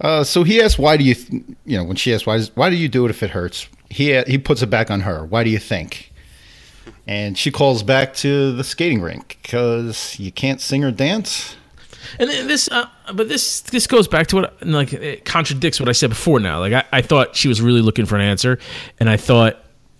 uh, 0.00 0.24
so 0.24 0.42
he 0.42 0.60
asked, 0.60 0.78
"Why 0.78 0.96
do 0.96 1.04
you, 1.04 1.14
th- 1.14 1.42
you 1.66 1.76
know, 1.78 1.84
when 1.84 1.96
she 1.96 2.12
asked, 2.14 2.26
why, 2.26 2.38
does- 2.38 2.50
why 2.56 2.68
do 2.70 2.76
you 2.76 2.88
do 2.88 3.04
it 3.06 3.10
if 3.10 3.22
it 3.22 3.30
hurts?" 3.30 3.68
He 3.90 4.20
he 4.22 4.38
puts 4.38 4.62
it 4.62 4.70
back 4.70 4.90
on 4.90 5.00
her. 5.00 5.24
Why 5.24 5.44
do 5.44 5.50
you 5.50 5.58
think? 5.58 6.12
And 7.06 7.38
she 7.38 7.50
calls 7.50 7.82
back 7.82 8.14
to 8.16 8.52
the 8.52 8.64
skating 8.64 9.00
rink 9.00 9.38
because 9.42 10.18
you 10.18 10.30
can't 10.30 10.60
sing 10.60 10.84
or 10.84 10.90
dance. 10.90 11.56
And 12.18 12.30
this, 12.30 12.70
uh, 12.70 12.88
but 13.12 13.28
this, 13.28 13.60
this 13.60 13.86
goes 13.86 14.08
back 14.08 14.28
to 14.28 14.36
what, 14.36 14.66
like, 14.66 14.92
it 14.92 15.24
contradicts 15.24 15.80
what 15.80 15.88
I 15.88 15.92
said 15.92 16.10
before. 16.10 16.40
Now, 16.40 16.60
like, 16.60 16.72
I, 16.72 16.84
I 16.92 17.02
thought 17.02 17.36
she 17.36 17.48
was 17.48 17.60
really 17.60 17.82
looking 17.82 18.06
for 18.06 18.16
an 18.16 18.22
answer, 18.22 18.58
and 18.98 19.10
I 19.10 19.16
thought 19.16 19.56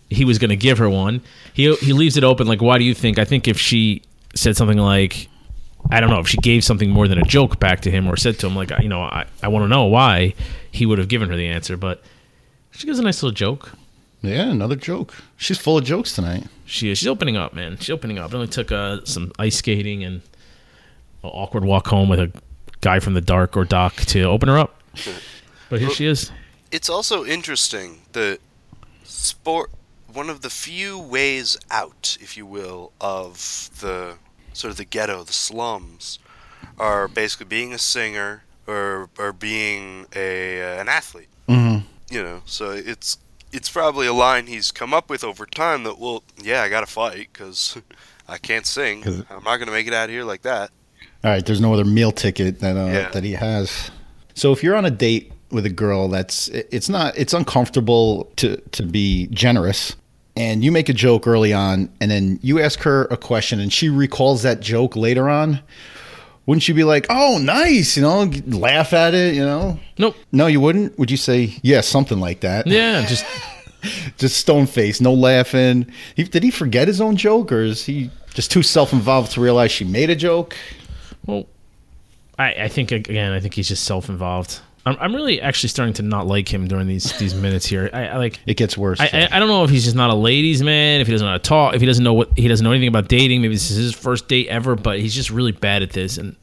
he 0.08 0.24
was 0.24 0.38
going 0.38 0.50
to 0.50 0.56
give 0.56 0.78
her 0.78 0.88
one. 0.88 1.22
He 1.52 1.74
he 1.76 1.92
leaves 1.92 2.16
it 2.16 2.24
open. 2.24 2.46
Like, 2.46 2.62
why 2.62 2.78
do 2.78 2.84
you 2.84 2.94
think? 2.94 3.18
I 3.18 3.24
think 3.24 3.48
if 3.48 3.58
she 3.58 4.02
said 4.34 4.56
something 4.56 4.78
like, 4.78 5.28
I 5.90 6.00
don't 6.00 6.10
know, 6.10 6.20
if 6.20 6.28
she 6.28 6.38
gave 6.38 6.64
something 6.64 6.88
more 6.90 7.08
than 7.08 7.18
a 7.18 7.24
joke 7.24 7.58
back 7.58 7.80
to 7.82 7.90
him, 7.90 8.06
or 8.06 8.16
said 8.16 8.38
to 8.40 8.46
him 8.46 8.54
like, 8.54 8.70
you 8.80 8.88
know, 8.88 9.02
I, 9.02 9.26
I 9.42 9.48
want 9.48 9.64
to 9.64 9.68
know 9.68 9.84
why, 9.84 10.34
he 10.70 10.86
would 10.86 10.98
have 10.98 11.08
given 11.08 11.28
her 11.28 11.36
the 11.36 11.48
answer. 11.48 11.76
But 11.76 12.02
she 12.78 12.86
gives 12.86 13.00
a 13.00 13.02
nice 13.02 13.20
little 13.24 13.34
joke. 13.34 13.72
Yeah, 14.22 14.50
another 14.50 14.76
joke. 14.76 15.12
She's 15.36 15.58
full 15.58 15.78
of 15.78 15.84
jokes 15.84 16.14
tonight. 16.14 16.46
She 16.64 16.90
is. 16.90 16.98
She's 16.98 17.08
opening 17.08 17.36
up, 17.36 17.52
man. 17.52 17.76
She's 17.78 17.90
opening 17.90 18.18
up. 18.18 18.32
It 18.32 18.36
only 18.36 18.46
took 18.46 18.70
uh, 18.70 19.04
some 19.04 19.32
ice 19.36 19.56
skating 19.56 20.04
and 20.04 20.22
an 21.24 21.30
awkward 21.30 21.64
walk 21.64 21.88
home 21.88 22.08
with 22.08 22.20
a 22.20 22.32
guy 22.80 23.00
from 23.00 23.14
the 23.14 23.20
dark 23.20 23.56
or 23.56 23.64
dock 23.64 23.96
to 23.96 24.22
open 24.22 24.48
her 24.48 24.56
up. 24.56 24.80
But 25.68 25.80
here 25.80 25.90
she 25.90 26.06
is. 26.06 26.30
It's 26.70 26.88
also 26.88 27.24
interesting 27.24 28.02
that 28.12 28.38
sport, 29.02 29.70
one 30.12 30.30
of 30.30 30.42
the 30.42 30.50
few 30.50 31.00
ways 31.00 31.56
out, 31.72 32.16
if 32.20 32.36
you 32.36 32.46
will, 32.46 32.92
of 33.00 33.70
the 33.80 34.18
sort 34.52 34.70
of 34.70 34.76
the 34.76 34.84
ghetto, 34.84 35.24
the 35.24 35.32
slums, 35.32 36.20
are 36.78 37.08
basically 37.08 37.46
being 37.46 37.72
a 37.72 37.78
singer 37.78 38.44
or 38.68 39.10
or 39.18 39.32
being 39.32 40.06
a 40.14 40.62
uh, 40.62 40.80
an 40.80 40.88
athlete. 40.88 41.28
You 42.10 42.22
know, 42.22 42.42
so 42.46 42.70
it's 42.70 43.18
it's 43.52 43.68
probably 43.68 44.06
a 44.06 44.12
line 44.12 44.46
he's 44.46 44.70
come 44.70 44.92
up 44.94 45.08
with 45.10 45.24
over 45.24 45.46
time 45.46 45.84
that 45.84 45.98
well, 45.98 46.22
yeah, 46.42 46.62
I 46.62 46.68
got 46.68 46.80
to 46.80 46.86
fight 46.86 47.28
because 47.32 47.76
I 48.28 48.38
can't 48.38 48.66
sing. 48.66 49.04
I'm 49.30 49.44
not 49.44 49.58
gonna 49.58 49.72
make 49.72 49.86
it 49.86 49.94
out 49.94 50.04
of 50.04 50.10
here 50.10 50.24
like 50.24 50.42
that. 50.42 50.70
All 51.24 51.30
right, 51.30 51.44
there's 51.44 51.60
no 51.60 51.72
other 51.74 51.84
meal 51.84 52.12
ticket 52.12 52.60
that 52.60 52.76
uh, 52.76 52.86
Yeah. 52.86 53.08
that 53.10 53.24
he 53.24 53.32
has. 53.32 53.90
So 54.34 54.52
if 54.52 54.62
you're 54.62 54.76
on 54.76 54.84
a 54.84 54.90
date 54.90 55.32
with 55.50 55.64
a 55.66 55.70
girl 55.70 56.08
that's 56.08 56.48
it's 56.48 56.88
not 56.88 57.16
it's 57.16 57.32
uncomfortable 57.32 58.30
to 58.36 58.56
to 58.72 58.82
be 58.84 59.26
generous 59.28 59.96
and 60.36 60.62
you 60.62 60.70
make 60.70 60.88
a 60.90 60.92
joke 60.92 61.26
early 61.26 61.52
on 61.54 61.90
and 62.02 62.10
then 62.10 62.38
you 62.42 62.60
ask 62.60 62.80
her 62.80 63.04
a 63.06 63.16
question 63.16 63.58
and 63.58 63.72
she 63.72 63.88
recalls 63.88 64.42
that 64.42 64.60
joke 64.60 64.94
later 64.94 65.28
on, 65.28 65.60
wouldn't 66.48 66.66
you 66.66 66.74
be 66.74 66.84
like, 66.84 67.06
"Oh, 67.10 67.38
nice," 67.38 67.96
you 67.96 68.02
know, 68.02 68.30
laugh 68.46 68.92
at 68.92 69.12
it, 69.12 69.34
you 69.34 69.44
know? 69.44 69.78
Nope. 69.98 70.16
No, 70.32 70.46
you 70.46 70.60
wouldn't. 70.60 70.98
Would 70.98 71.10
you 71.10 71.16
say, 71.18 71.54
"Yeah, 71.62 71.82
something 71.82 72.18
like 72.18 72.40
that"? 72.40 72.66
Yeah, 72.66 73.06
just 73.06 73.24
Just 74.16 74.36
stone 74.36 74.66
face, 74.66 75.00
no 75.00 75.14
laughing. 75.14 75.86
He, 76.16 76.24
did 76.24 76.42
he 76.42 76.50
forget 76.50 76.88
his 76.88 77.00
own 77.00 77.16
joke 77.16 77.52
or 77.52 77.60
is 77.62 77.84
he 77.84 78.10
just 78.34 78.50
too 78.50 78.62
self-involved 78.62 79.32
to 79.32 79.40
realize 79.40 79.70
she 79.70 79.84
made 79.84 80.10
a 80.10 80.16
joke? 80.16 80.56
well. 81.26 81.46
I, 82.38 82.54
I 82.54 82.68
think 82.68 82.92
again. 82.92 83.32
I 83.32 83.40
think 83.40 83.54
he's 83.54 83.68
just 83.68 83.84
self-involved. 83.84 84.60
I'm, 84.86 84.96
I'm 85.00 85.14
really 85.14 85.40
actually 85.40 85.68
starting 85.68 85.94
to 85.94 86.02
not 86.02 86.26
like 86.26 86.52
him 86.52 86.66
during 86.68 86.86
these 86.86 87.16
these 87.18 87.34
minutes 87.34 87.66
here. 87.66 87.90
I, 87.92 88.06
I 88.06 88.16
like. 88.16 88.40
It 88.46 88.56
gets 88.56 88.76
worse. 88.76 89.00
I, 89.00 89.10
I, 89.12 89.28
I 89.32 89.38
don't 89.38 89.48
know 89.48 89.64
if 89.64 89.70
he's 89.70 89.84
just 89.84 89.96
not 89.96 90.10
a 90.10 90.14
ladies' 90.14 90.62
man, 90.62 91.00
if 91.00 91.06
he 91.06 91.12
doesn't 91.12 91.26
know 91.26 91.32
how 91.32 91.38
to 91.38 91.42
talk, 91.42 91.74
if 91.74 91.80
he 91.80 91.86
doesn't 91.86 92.04
know 92.04 92.14
what 92.14 92.30
he 92.36 92.48
doesn't 92.48 92.64
know 92.64 92.70
anything 92.72 92.88
about 92.88 93.08
dating. 93.08 93.42
Maybe 93.42 93.54
this 93.54 93.70
is 93.70 93.76
his 93.76 93.94
first 93.94 94.28
date 94.28 94.48
ever, 94.48 94.74
but 94.74 94.98
he's 94.98 95.14
just 95.14 95.30
really 95.30 95.52
bad 95.52 95.82
at 95.82 95.90
this. 95.90 96.18
And 96.18 96.36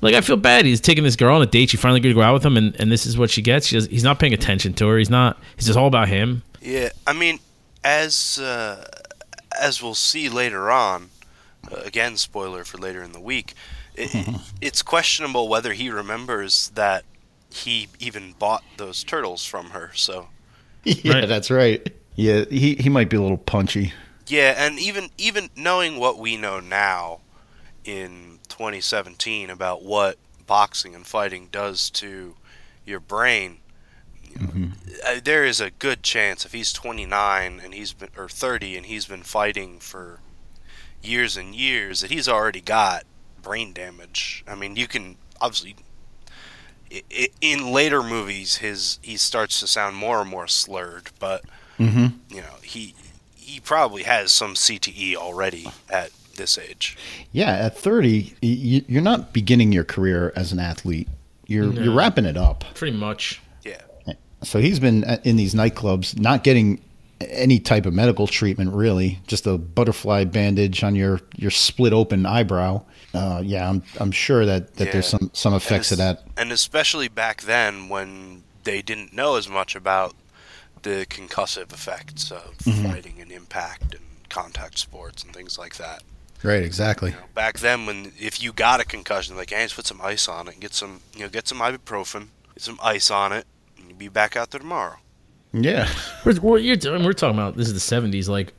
like, 0.00 0.14
I 0.14 0.20
feel 0.20 0.36
bad. 0.36 0.64
He's 0.64 0.80
taking 0.80 1.04
this 1.04 1.16
girl 1.16 1.36
on 1.36 1.42
a 1.42 1.46
date. 1.46 1.70
She 1.70 1.76
finally 1.76 1.98
agreed 1.98 2.10
to 2.10 2.14
go 2.14 2.22
out 2.22 2.34
with 2.34 2.44
him, 2.44 2.56
and, 2.56 2.74
and 2.80 2.90
this 2.90 3.06
is 3.06 3.18
what 3.18 3.30
she 3.30 3.42
gets. 3.42 3.66
She 3.66 3.76
does, 3.76 3.86
he's 3.86 4.04
not 4.04 4.18
paying 4.18 4.32
attention 4.32 4.72
to 4.74 4.88
her. 4.88 4.98
He's 4.98 5.10
not. 5.10 5.38
It's 5.56 5.66
just 5.66 5.78
all 5.78 5.88
about 5.88 6.08
him. 6.08 6.42
Yeah, 6.60 6.90
I 7.06 7.12
mean, 7.12 7.40
as 7.84 8.38
uh, 8.38 8.84
as 9.60 9.82
we'll 9.82 9.94
see 9.94 10.28
later 10.28 10.70
on, 10.70 11.10
uh, 11.70 11.76
again, 11.76 12.16
spoiler 12.16 12.64
for 12.64 12.78
later 12.78 13.02
in 13.02 13.12
the 13.12 13.20
week, 13.20 13.54
it, 13.94 14.10
it's 14.60 14.82
questionable 14.82 15.48
whether 15.48 15.72
he 15.72 15.90
remembers 15.90 16.70
that 16.70 17.04
he 17.56 17.88
even 17.98 18.34
bought 18.38 18.62
those 18.76 19.02
turtles 19.04 19.44
from 19.44 19.70
her. 19.70 19.90
So 19.94 20.28
yeah, 20.84 21.12
Right. 21.14 21.28
that's 21.28 21.50
right. 21.50 21.92
Yeah, 22.14 22.44
he, 22.50 22.74
he 22.76 22.88
might 22.88 23.10
be 23.10 23.16
a 23.16 23.22
little 23.22 23.36
punchy. 23.36 23.92
yeah, 24.26 24.54
and 24.56 24.78
even 24.78 25.10
even 25.18 25.50
knowing 25.56 25.98
what 25.98 26.18
we 26.18 26.36
know 26.36 26.60
now 26.60 27.20
in 27.84 28.38
2017 28.48 29.50
about 29.50 29.82
what 29.84 30.16
boxing 30.46 30.94
and 30.94 31.06
fighting 31.06 31.48
does 31.52 31.90
to 31.90 32.34
your 32.84 33.00
brain. 33.00 33.58
you 34.24 34.46
know, 34.46 34.68
uh, 35.06 35.20
there 35.22 35.44
is 35.44 35.60
a 35.60 35.70
good 35.70 36.02
chance 36.02 36.44
if 36.44 36.52
he's 36.52 36.72
29 36.72 37.60
and 37.62 37.74
he's 37.74 37.92
been 37.92 38.08
or 38.16 38.28
30 38.28 38.76
and 38.76 38.86
he's 38.86 39.06
been 39.06 39.22
fighting 39.22 39.78
for 39.78 40.20
years 41.02 41.36
and 41.36 41.54
years 41.54 42.00
that 42.00 42.10
he's 42.10 42.28
already 42.28 42.60
got 42.60 43.04
brain 43.42 43.72
damage. 43.72 44.44
I 44.48 44.54
mean, 44.54 44.76
you 44.76 44.86
can 44.88 45.16
obviously 45.40 45.70
i- 45.70 45.82
i- 45.82 45.85
in 47.40 47.72
later 47.72 48.02
movies 48.02 48.56
his 48.56 48.98
he 49.02 49.16
starts 49.16 49.60
to 49.60 49.66
sound 49.66 49.96
more 49.96 50.20
and 50.20 50.30
more 50.30 50.46
slurred, 50.46 51.10
but 51.18 51.42
Mm-hmm. 51.78 52.34
you 52.34 52.40
know, 52.40 52.54
he 52.62 52.94
he 53.34 53.60
probably 53.60 54.04
has 54.04 54.32
some 54.32 54.54
CTE 54.54 55.14
already 55.14 55.68
at 55.90 56.10
this 56.36 56.56
age. 56.56 56.96
Yeah, 57.32 57.50
at 57.50 57.76
30, 57.76 58.34
you're 58.40 59.02
not 59.02 59.34
beginning 59.34 59.72
your 59.72 59.84
career 59.84 60.32
as 60.34 60.52
an 60.52 60.58
athlete. 60.58 61.06
You're 61.46 61.70
you're 61.74 61.94
wrapping 61.94 62.24
it 62.24 62.38
up. 62.38 62.64
Pretty 62.74 62.96
much. 62.96 63.42
Yeah. 63.62 63.82
So 64.42 64.58
he's 64.58 64.80
been 64.80 65.04
in 65.24 65.36
these 65.36 65.54
nightclubs, 65.54 66.18
not 66.18 66.44
getting 66.44 66.80
any 67.20 67.58
type 67.58 67.86
of 67.86 67.94
medical 67.94 68.26
treatment, 68.26 68.72
really. 68.74 69.20
Just 69.26 69.46
a 69.46 69.56
butterfly 69.56 70.24
bandage 70.24 70.82
on 70.84 70.94
your 70.94 71.20
your 71.36 71.50
split 71.50 71.92
open 71.92 72.26
eyebrow. 72.26 72.82
Uh, 73.14 73.42
yeah, 73.44 73.68
I'm 73.68 73.82
I'm 73.98 74.12
sure 74.12 74.44
that, 74.44 74.74
that 74.74 74.92
there's 74.92 75.06
some 75.06 75.30
some 75.32 75.54
effects 75.54 75.92
of 75.92 75.98
that. 75.98 76.22
And 76.36 76.52
especially 76.52 77.08
back 77.08 77.42
then 77.42 77.88
when 77.88 78.42
they 78.64 78.82
didn't 78.82 79.12
know 79.12 79.36
as 79.36 79.48
much 79.48 79.74
about 79.74 80.14
the 80.82 81.06
concussive 81.08 81.72
effects 81.72 82.30
of 82.30 82.56
Mm-hmm. 82.58 82.90
fighting 82.90 83.20
and 83.20 83.30
impact 83.32 83.94
and 83.94 84.02
contact 84.28 84.78
sports 84.78 85.22
and 85.22 85.32
things 85.32 85.56
like 85.58 85.76
that. 85.76 86.02
Right, 86.42 86.62
exactly. 86.62 87.10
You 87.10 87.16
know, 87.16 87.22
back 87.34 87.60
then 87.60 87.86
when 87.86 88.12
if 88.18 88.42
you 88.42 88.52
got 88.52 88.80
a 88.80 88.84
concussion, 88.84 89.36
like, 89.36 89.50
hey, 89.50 89.62
just 89.62 89.76
put 89.76 89.86
some 89.86 90.00
ice 90.02 90.28
on 90.28 90.48
it 90.48 90.54
and 90.54 90.60
get 90.60 90.74
some 90.74 91.00
you 91.14 91.22
know, 91.22 91.28
get 91.28 91.48
some 91.48 91.58
ibuprofen, 91.60 92.28
get 92.54 92.62
some 92.62 92.78
ice 92.82 93.10
on 93.10 93.32
it, 93.32 93.46
and 93.78 93.88
you'll 93.88 93.98
be 93.98 94.08
back 94.08 94.36
out 94.36 94.50
there 94.50 94.60
tomorrow. 94.60 94.96
Yeah. 95.62 95.88
We're, 96.24 96.40
we're, 96.40 96.58
you're, 96.58 96.76
we're 97.00 97.12
talking 97.12 97.36
about 97.38 97.56
this 97.56 97.68
is 97.68 97.74
the 97.88 97.96
70s. 97.96 98.28
Like, 98.28 98.52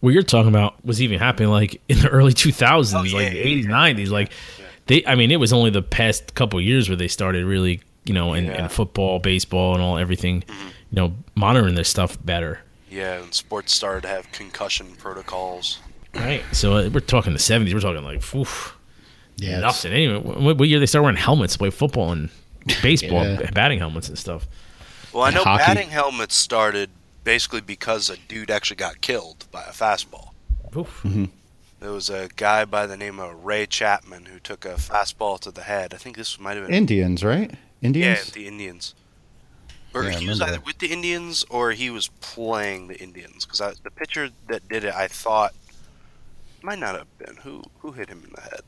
what 0.00 0.10
you're 0.12 0.22
talking 0.22 0.48
about 0.48 0.84
was 0.84 1.00
even 1.00 1.18
happening 1.18 1.48
like 1.50 1.80
in 1.88 1.98
the 2.00 2.08
early 2.08 2.32
2000s, 2.32 2.94
Oh, 2.94 3.02
like 3.02 3.10
yeah, 3.12 3.30
the 3.30 3.36
yeah, 3.36 3.62
80s, 3.64 3.66
90s. 3.66 4.10
Like, 4.10 4.32
they, 4.86 5.04
I 5.06 5.14
mean, 5.14 5.30
it 5.30 5.36
was 5.40 5.52
only 5.52 5.70
the 5.70 5.82
past 5.82 6.34
couple 6.34 6.60
years 6.60 6.88
where 6.88 6.96
they 6.96 7.08
started 7.08 7.44
really, 7.46 7.80
you 8.04 8.12
know, 8.14 8.34
in, 8.34 8.46
Yeah. 8.46 8.52
Mm-hmm. 8.54 8.62
in 8.64 8.68
football, 8.68 9.18
baseball, 9.20 9.74
and 9.74 9.82
all 9.82 9.96
everything, 9.98 10.42
you 10.48 10.96
know, 10.96 11.14
monitoring 11.34 11.74
their 11.76 11.84
stuff 11.84 12.18
better. 12.24 12.60
Yeah, 12.90 13.22
and 13.22 13.32
sports 13.32 13.72
started 13.72 14.02
to 14.02 14.08
have 14.08 14.30
concussion 14.32 14.88
protocols. 14.98 15.78
Right. 16.14 16.42
So 16.52 16.76
uh, 16.76 16.90
we're 16.92 17.00
talking 17.00 17.32
the 17.32 17.38
70s. 17.38 17.72
We're 17.72 17.80
talking 17.80 18.04
like, 18.04 18.34
oof, 18.34 18.76
Yeah. 19.36 19.58
it's- 19.58 19.62
nothing. 19.62 19.92
Anyway, 19.92 20.18
what, 20.18 20.58
what 20.58 20.68
year 20.68 20.78
they 20.80 20.84
started 20.86 21.04
wearing 21.04 21.16
helmets 21.16 21.54
to 21.54 21.58
play 21.58 21.70
football 21.70 22.12
and 22.12 22.28
baseball, 22.82 23.24
Yeah. 23.24 23.50
batting 23.52 23.78
helmets 23.78 24.08
and 24.08 24.18
stuff? 24.18 24.46
Well, 25.12 25.24
I 25.24 25.30
know 25.30 25.44
hockey. 25.44 25.64
batting 25.64 25.88
helmets 25.90 26.34
started 26.34 26.90
basically 27.24 27.60
because 27.60 28.10
a 28.10 28.16
dude 28.16 28.50
actually 28.50 28.76
got 28.76 29.00
killed 29.00 29.46
by 29.50 29.62
a 29.62 29.72
fastball. 29.72 30.30
Oof. 30.76 31.02
Mm-hmm. 31.04 31.26
There 31.80 31.92
was 31.92 32.08
a 32.10 32.28
guy 32.36 32.64
by 32.64 32.86
the 32.86 32.96
name 32.96 33.18
of 33.18 33.44
Ray 33.44 33.66
Chapman 33.66 34.26
who 34.26 34.38
took 34.38 34.64
a 34.64 34.74
fastball 34.74 35.38
to 35.40 35.50
the 35.50 35.62
head. 35.62 35.92
I 35.92 35.96
think 35.96 36.16
this 36.16 36.38
might 36.38 36.56
have 36.56 36.66
been 36.66 36.74
Indians, 36.74 37.24
right? 37.24 37.50
Indians. 37.82 38.04
yeah, 38.04 38.10
Indians? 38.10 38.32
the 38.32 38.46
Indians. 38.46 38.94
Or 39.94 40.04
Yeah, 40.04 40.18
he 40.18 40.28
was 40.28 40.40
either 40.40 40.52
that. 40.52 40.66
with 40.66 40.78
the 40.78 40.86
Indians 40.92 41.44
or 41.50 41.72
he 41.72 41.90
was 41.90 42.08
playing 42.20 42.86
the 42.86 42.98
Indians. 43.02 43.44
Because 43.44 43.80
the 43.80 43.90
pitcher 43.90 44.30
that 44.46 44.66
did 44.68 44.84
it, 44.84 44.94
I 44.94 45.08
thought, 45.08 45.54
might 46.62 46.78
not 46.78 46.96
have 46.96 47.18
been. 47.18 47.36
Who 47.38 47.62
who 47.80 47.92
hit 47.92 48.08
him 48.08 48.22
in 48.24 48.32
the 48.34 48.40
head? 48.40 48.62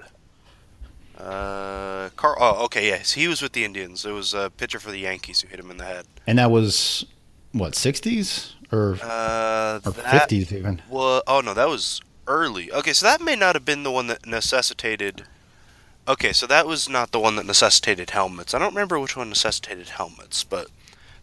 Uh, 1.19 2.11
Carl. 2.17 2.37
Oh, 2.41 2.65
okay, 2.65 2.87
yes, 2.87 3.13
he 3.13 3.29
was 3.29 3.41
with 3.41 3.53
the 3.53 3.65
Indians. 3.65 4.05
It 4.05 4.13
was 4.13 4.35
a 4.35 4.51
pitcher 4.57 4.81
for 4.81 4.91
the 4.91 4.99
Yankees 4.99 5.41
who 5.41 5.49
hit 5.49 5.61
him 5.61 5.71
in 5.71 5.77
the 5.77 5.85
head. 5.85 6.07
And 6.27 6.39
that 6.39 6.51
was 6.51 7.05
what, 7.53 7.73
60s 7.75 8.53
or 8.73 8.99
Uh, 9.03 9.81
or 9.85 9.93
50s 9.93 10.53
even? 10.53 10.83
Well, 10.89 11.23
oh 11.27 11.41
no, 11.41 11.55
that 11.55 11.69
was 11.69 12.01
early. 12.27 12.73
Okay, 12.73 12.93
so 12.93 13.07
that 13.07 13.21
may 13.21 13.37
not 13.37 13.55
have 13.55 13.65
been 13.65 13.83
the 13.85 13.91
one 13.93 14.09
that 14.09 14.27
necessitated. 14.27 15.25
Okay, 16.07 16.33
so 16.33 16.47
that 16.47 16.67
was 16.67 16.89
not 16.89 17.13
the 17.13 17.21
one 17.21 17.37
that 17.37 17.47
necessitated 17.47 18.11
helmets. 18.11 18.53
I 18.53 18.59
don't 18.59 18.75
remember 18.75 18.99
which 18.99 19.17
one 19.17 19.29
necessitated 19.29 19.91
helmets, 19.91 20.45
but 20.45 20.69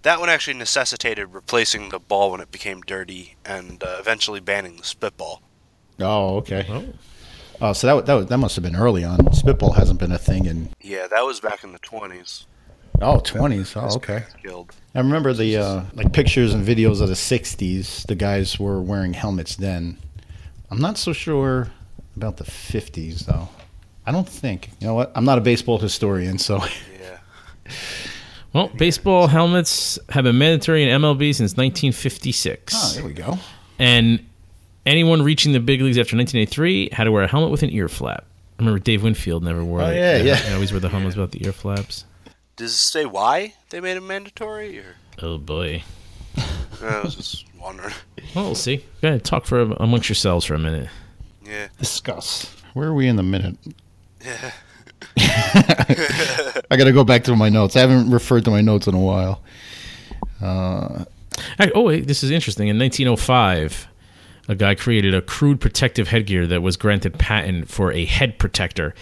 that 0.03 0.19
one 0.19 0.29
actually 0.29 0.55
necessitated 0.57 1.33
replacing 1.33 1.89
the 1.89 1.99
ball 1.99 2.31
when 2.31 2.41
it 2.41 2.51
became 2.51 2.81
dirty 2.81 3.35
and 3.45 3.83
uh, 3.83 3.97
eventually 3.99 4.39
banning 4.39 4.77
the 4.77 4.83
spitball. 4.83 5.41
Oh, 5.99 6.37
okay. 6.37 6.65
Oh. 6.69 6.85
Oh, 7.61 7.73
so 7.73 7.87
that 7.87 8.05
that 8.07 8.27
that 8.29 8.37
must 8.37 8.55
have 8.55 8.63
been 8.63 8.75
early 8.75 9.03
on. 9.03 9.31
Spitball 9.33 9.73
hasn't 9.73 9.99
been 9.99 10.11
a 10.11 10.17
thing 10.17 10.45
in 10.45 10.69
Yeah, 10.81 11.07
that 11.07 11.21
was 11.25 11.39
back 11.39 11.63
in 11.63 11.71
the 11.73 11.79
twenties. 11.79 12.45
oh 13.01 13.17
20s. 13.19 13.75
Oh, 13.79 13.95
okay. 13.97 14.23
Killed. 14.43 14.75
I 14.95 14.99
remember 14.99 15.31
the 15.33 15.57
uh, 15.57 15.83
like 15.93 16.11
pictures 16.11 16.53
and 16.53 16.65
videos 16.65 17.01
of 17.01 17.07
the 17.07 17.13
'60s. 17.15 18.05
The 18.07 18.15
guys 18.15 18.59
were 18.59 18.81
wearing 18.81 19.13
helmets 19.13 19.55
then. 19.55 19.97
I'm 20.69 20.79
not 20.81 20.97
so 20.97 21.13
sure 21.13 21.69
about 22.15 22.37
the 22.37 22.45
'50s 22.45 23.25
though. 23.25 23.47
I 24.05 24.11
don't 24.11 24.27
think. 24.27 24.69
You 24.79 24.87
know 24.87 24.95
what? 24.95 25.11
I'm 25.15 25.25
not 25.25 25.37
a 25.37 25.41
baseball 25.41 25.77
historian, 25.77 26.37
so 26.39 26.63
Yeah. 27.01 27.17
Well, 28.53 28.69
baseball 28.75 29.27
helmets 29.27 29.97
have 30.09 30.23
been 30.25 30.37
mandatory 30.37 30.83
in 30.83 30.89
MLB 31.01 31.33
since 31.35 31.51
1956. 31.55 32.73
oh, 32.75 32.91
there 32.95 33.05
we 33.05 33.13
go. 33.13 33.37
and 33.79 34.25
anyone 34.85 35.21
reaching 35.21 35.51
the 35.53 35.59
big 35.59 35.81
leagues 35.81 35.97
after 35.97 36.15
1983 36.17 36.89
had 36.91 37.05
to 37.05 37.11
wear 37.11 37.23
a 37.23 37.27
helmet 37.27 37.51
with 37.51 37.63
an 37.63 37.71
ear 37.71 37.87
flap. 37.89 38.25
I 38.59 38.61
remember 38.63 38.79
Dave 38.79 39.03
Winfield 39.03 39.43
never 39.43 39.63
wore 39.63 39.81
Oh, 39.81 39.87
it. 39.87 39.95
yeah, 39.95 40.17
yeah. 40.17 40.35
He 40.35 40.53
always 40.53 40.71
wore 40.71 40.79
the 40.79 40.89
helmets 40.89 41.15
without 41.15 41.31
the 41.31 41.43
ear 41.45 41.51
flaps. 41.51 42.05
Does 42.55 42.71
it 42.73 42.77
say 42.77 43.05
why 43.05 43.53
they 43.69 43.79
made 43.79 43.97
it 43.97 44.01
mandatory? 44.03 44.77
Or 44.79 44.95
Oh 45.21 45.37
boy. 45.37 45.83
I 46.83 47.01
was 47.01 47.15
just 47.15 47.45
wondering. 47.59 47.93
Well, 48.35 48.45
we'll 48.45 48.55
see. 48.55 48.83
Go 49.01 49.07
ahead, 49.09 49.23
talk 49.23 49.45
for 49.45 49.61
amongst 49.61 50.09
yourselves 50.09 50.45
for 50.45 50.53
a 50.53 50.59
minute. 50.59 50.89
Yeah. 51.45 51.67
Discuss. 51.79 52.55
Where 52.73 52.87
are 52.89 52.93
we 52.93 53.07
in 53.07 53.15
the 53.17 53.23
minute? 53.23 53.57
Yeah. 54.23 54.51
I 55.17 56.75
got 56.77 56.85
to 56.85 56.91
go 56.93 57.03
back 57.03 57.23
to 57.25 57.35
my 57.35 57.49
notes. 57.49 57.75
I 57.75 57.79
haven't 57.81 58.09
referred 58.11 58.45
to 58.45 58.51
my 58.51 58.61
notes 58.61 58.87
in 58.87 58.95
a 58.95 58.99
while. 58.99 59.41
Uh, 60.41 61.05
hey, 61.57 61.71
Oh, 61.75 61.81
wait, 61.83 62.07
this 62.07 62.23
is 62.23 62.31
interesting. 62.31 62.67
In 62.67 62.77
1905, 62.79 63.87
a 64.47 64.55
guy 64.55 64.75
created 64.75 65.13
a 65.13 65.21
crude 65.21 65.59
protective 65.61 66.07
headgear 66.07 66.47
that 66.47 66.61
was 66.61 66.77
granted 66.77 67.17
patent 67.19 67.69
for 67.69 67.91
a 67.91 68.05
head 68.05 68.37
protector 68.39 68.93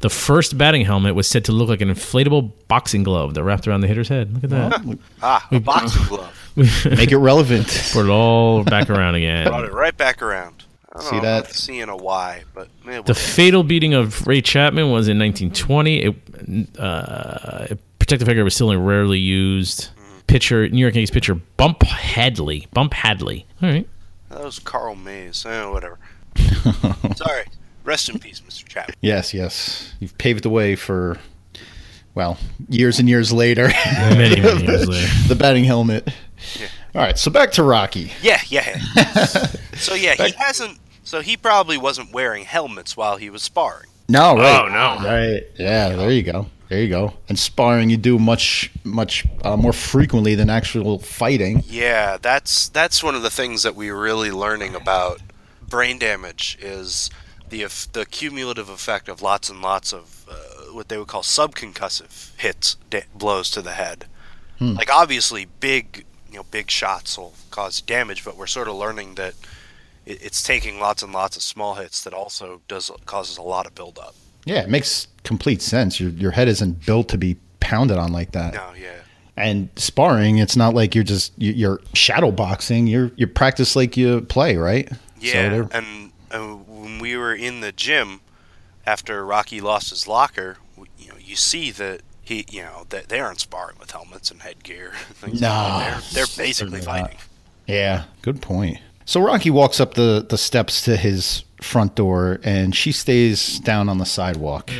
The 0.00 0.10
first 0.10 0.56
batting 0.58 0.84
helmet 0.84 1.14
was 1.14 1.26
said 1.26 1.44
to 1.46 1.52
look 1.52 1.68
like 1.68 1.80
an 1.80 1.88
inflatable 1.88 2.52
boxing 2.68 3.02
glove 3.04 3.34
that 3.34 3.42
wrapped 3.44 3.66
around 3.66 3.80
the 3.80 3.86
hitter's 3.88 4.08
head. 4.08 4.32
Look 4.34 4.44
at 4.44 4.50
that. 4.50 4.98
Ah, 5.22 5.46
a 5.50 5.60
boxing 5.72 6.04
glove. 6.06 6.32
Make 6.86 7.10
it 7.10 7.16
relevant. 7.18 7.66
Put 7.92 8.06
it 8.06 8.10
all 8.10 8.62
back 8.64 8.88
around 8.90 9.14
again. 9.16 9.46
Brought 9.46 9.64
it 9.64 9.72
right 9.72 9.96
back 9.96 10.22
around. 10.22 10.64
I 10.92 11.00
don't 11.00 11.08
See 11.10 11.16
know, 11.16 11.22
that? 11.22 11.46
I'm 11.46 11.52
Seeing 11.52 11.88
a 11.88 11.96
Y, 11.96 12.44
but 12.54 12.68
man, 12.84 13.02
The 13.04 13.14
fatal 13.14 13.64
beating 13.64 13.94
of 13.94 14.24
Ray 14.28 14.40
Chapman 14.40 14.92
was 14.92 15.08
in 15.08 15.18
1920. 15.18 16.02
It, 16.02 16.78
uh, 16.78 17.74
protective 17.98 18.28
headgear 18.28 18.44
was 18.44 18.54
still 18.54 18.68
only 18.68 18.76
rarely 18.76 19.18
used. 19.18 19.88
Pitcher, 20.28 20.68
New 20.68 20.78
York 20.78 20.94
Yankees 20.94 21.10
pitcher 21.10 21.34
Bump 21.34 21.82
Hadley. 21.82 22.68
Bump 22.72 22.94
Hadley. 22.94 23.46
All 23.62 23.68
right. 23.68 23.88
That 24.34 24.44
was 24.44 24.58
Carl 24.58 24.94
Mays. 24.94 25.44
Eh, 25.46 25.64
whatever. 25.66 25.98
Sorry. 27.16 27.44
Rest 27.84 28.08
in 28.08 28.18
peace, 28.18 28.40
Mr. 28.40 28.66
Chapman. 28.66 28.96
Yes, 29.00 29.34
yes. 29.34 29.92
You've 30.00 30.16
paved 30.16 30.42
the 30.42 30.50
way 30.50 30.74
for, 30.74 31.18
well, 32.14 32.38
years 32.68 32.98
and 32.98 33.08
years 33.08 33.32
later. 33.32 33.68
Many, 33.68 34.40
many 34.40 34.64
years 34.64 34.88
later. 34.88 35.28
the 35.28 35.34
batting 35.34 35.64
helmet. 35.64 36.08
All 36.94 37.02
right, 37.02 37.18
so 37.18 37.30
back 37.30 37.52
to 37.52 37.62
Rocky. 37.62 38.12
Yeah, 38.22 38.40
yeah. 38.48 38.80
yeah. 38.96 39.14
so 39.74 39.94
yeah, 39.94 40.14
he 40.14 40.32
hasn't. 40.32 40.78
So 41.02 41.20
he 41.20 41.36
probably 41.36 41.76
wasn't 41.76 42.12
wearing 42.12 42.44
helmets 42.44 42.96
while 42.96 43.16
he 43.16 43.28
was 43.28 43.42
sparring. 43.42 43.88
No, 44.08 44.36
right. 44.36 44.62
Oh, 44.62 44.68
no. 44.68 45.06
Right. 45.06 45.42
Yeah, 45.56 45.90
there 45.96 46.10
you 46.10 46.22
go. 46.22 46.46
There 46.74 46.82
you 46.82 46.88
go. 46.88 47.14
And 47.28 47.38
sparring 47.38 47.88
you 47.88 47.96
do 47.96 48.18
much, 48.18 48.68
much 48.82 49.24
uh, 49.44 49.56
more 49.56 49.72
frequently 49.72 50.34
than 50.34 50.50
actual 50.50 50.98
fighting. 50.98 51.62
Yeah, 51.68 52.16
that's 52.20 52.68
that's 52.68 53.00
one 53.00 53.14
of 53.14 53.22
the 53.22 53.30
things 53.30 53.62
that 53.62 53.76
we're 53.76 53.94
really 53.94 54.32
learning 54.32 54.74
about 54.74 55.20
brain 55.62 56.00
damage 56.00 56.58
is 56.60 57.10
the 57.48 57.66
the 57.92 58.04
cumulative 58.04 58.68
effect 58.68 59.08
of 59.08 59.22
lots 59.22 59.48
and 59.48 59.62
lots 59.62 59.92
of 59.92 60.26
uh, 60.28 60.72
what 60.72 60.88
they 60.88 60.98
would 60.98 61.06
call 61.06 61.22
subconcussive 61.22 62.36
hits, 62.40 62.74
da- 62.90 63.06
blows 63.14 63.52
to 63.52 63.62
the 63.62 63.74
head. 63.74 64.06
Like 64.58 64.90
obviously, 64.92 65.46
big 65.60 66.04
you 66.28 66.38
know 66.38 66.44
big 66.50 66.72
shots 66.72 67.16
will 67.16 67.34
cause 67.52 67.80
damage, 67.82 68.24
but 68.24 68.36
we're 68.36 68.48
sort 68.48 68.66
of 68.66 68.74
learning 68.74 69.14
that 69.14 69.34
it, 70.06 70.24
it's 70.24 70.42
taking 70.42 70.80
lots 70.80 71.04
and 71.04 71.12
lots 71.12 71.36
of 71.36 71.44
small 71.44 71.76
hits 71.76 72.02
that 72.02 72.12
also 72.12 72.62
does 72.66 72.90
causes 73.06 73.38
a 73.38 73.42
lot 73.42 73.64
of 73.64 73.76
buildup. 73.76 74.16
Yeah, 74.46 74.60
it 74.62 74.68
makes 74.68 75.08
complete 75.22 75.62
sense. 75.62 75.98
Your 76.00 76.10
your 76.10 76.30
head 76.32 76.48
isn't 76.48 76.84
built 76.86 77.08
to 77.10 77.18
be 77.18 77.36
pounded 77.60 77.96
on 77.98 78.12
like 78.12 78.32
that. 78.32 78.54
No, 78.54 78.72
yeah. 78.78 78.90
And 79.36 79.68
sparring, 79.76 80.38
it's 80.38 80.56
not 80.56 80.74
like 80.74 80.94
you're 80.94 81.02
just 81.04 81.32
you- 81.38 81.52
you're 81.52 81.80
shadow 81.94 82.30
boxing. 82.30 82.86
You're 82.86 83.10
you 83.16 83.26
practice 83.26 83.74
like 83.74 83.96
you 83.96 84.20
play, 84.22 84.56
right? 84.56 84.88
Yeah, 85.18 85.48
they're- 85.48 85.68
and 85.72 86.12
uh, 86.30 86.40
when 86.40 86.98
we 86.98 87.16
were 87.16 87.34
in 87.34 87.60
the 87.60 87.72
gym 87.72 88.20
after 88.86 89.24
Rocky 89.24 89.60
lost 89.60 89.90
his 89.90 90.06
locker, 90.06 90.58
you 90.98 91.08
know, 91.08 91.14
you 91.18 91.36
see 91.36 91.70
that 91.72 92.02
he, 92.20 92.44
you 92.50 92.62
know, 92.62 92.84
that 92.90 93.08
they 93.08 93.20
aren't 93.20 93.40
sparring 93.40 93.76
with 93.80 93.90
helmets 93.92 94.30
and 94.30 94.42
headgear. 94.42 94.92
Things 95.14 95.40
No, 95.40 95.48
like 95.48 96.04
they're, 96.10 96.26
they're 96.26 96.36
basically 96.44 96.78
not. 96.80 96.84
fighting. 96.84 97.18
Yeah, 97.66 98.04
good 98.22 98.42
point. 98.42 98.78
So 99.06 99.20
Rocky 99.20 99.50
walks 99.50 99.80
up 99.80 99.94
the, 99.94 100.24
the 100.28 100.36
steps 100.38 100.82
to 100.84 100.96
his 100.96 101.44
front 101.64 101.94
door 101.94 102.38
and 102.44 102.74
she 102.74 102.92
stays 102.92 103.58
down 103.60 103.88
on 103.88 103.98
the 103.98 104.06
sidewalk. 104.06 104.70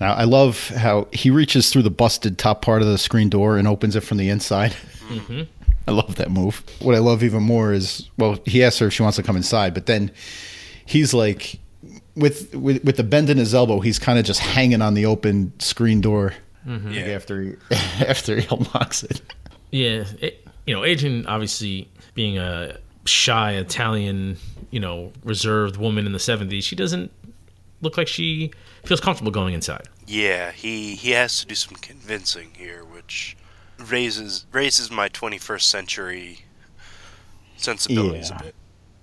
Now, 0.00 0.12
I 0.14 0.24
love 0.24 0.68
how 0.68 1.08
he 1.12 1.30
reaches 1.30 1.70
through 1.70 1.82
the 1.82 1.90
busted 1.90 2.36
top 2.36 2.60
part 2.60 2.82
of 2.82 2.88
the 2.88 2.98
screen 2.98 3.30
door 3.30 3.56
and 3.56 3.66
opens 3.66 3.96
it 3.96 4.00
from 4.00 4.18
the 4.18 4.28
inside. 4.28 4.76
I 5.88 5.92
love 5.92 6.16
that 6.16 6.30
move. 6.30 6.62
What 6.80 6.94
I 6.94 6.98
love 6.98 7.22
even 7.22 7.42
more 7.42 7.72
is, 7.72 8.08
well, 8.18 8.38
he 8.44 8.62
asks 8.64 8.80
her 8.80 8.88
if 8.88 8.92
she 8.92 9.02
wants 9.02 9.16
to 9.16 9.22
come 9.22 9.36
inside, 9.36 9.72
but 9.72 9.86
then 9.86 10.10
he's 10.84 11.14
like, 11.14 11.58
with 12.16 12.54
with, 12.54 12.82
with 12.84 12.96
the 12.96 13.04
bend 13.04 13.30
in 13.30 13.38
his 13.38 13.54
elbow, 13.54 13.80
he's 13.80 13.98
kind 13.98 14.18
of 14.18 14.24
just 14.24 14.40
hanging 14.40 14.82
on 14.82 14.94
the 14.94 15.06
open 15.06 15.52
screen 15.60 16.00
door 16.00 16.34
mm-hmm. 16.66 16.88
like, 16.88 16.96
Yeah. 16.96 17.12
after 17.12 17.42
he, 17.42 17.54
after 18.04 18.40
he 18.40 18.46
unlocks 18.50 19.02
it. 19.04 19.22
Yeah, 19.70 20.04
it, 20.20 20.46
you 20.66 20.74
know, 20.74 20.84
Adrian 20.84 21.26
obviously 21.26 21.88
being 22.14 22.36
a 22.38 22.78
shy 23.06 23.52
Italian, 23.54 24.36
you 24.70 24.80
know, 24.80 25.12
reserved 25.24 25.76
woman 25.76 26.06
in 26.06 26.12
the 26.12 26.18
'70s, 26.18 26.62
she 26.62 26.76
doesn't 26.76 27.10
look 27.82 27.96
like 27.96 28.08
she 28.08 28.50
feels 28.84 29.00
comfortable 29.00 29.30
going 29.32 29.54
inside. 29.54 29.88
Yeah, 30.06 30.52
he 30.52 30.94
he 30.96 31.10
has 31.12 31.40
to 31.40 31.46
do 31.46 31.54
some 31.54 31.76
convincing 31.76 32.50
here, 32.56 32.84
which 32.84 33.36
raises 33.78 34.46
raises 34.52 34.90
my 34.90 35.08
21st 35.08 35.62
century 35.62 36.40
sensibilities 37.56 38.30
Yeah. 38.30 38.36
a 38.38 38.42
bit. 38.44 38.54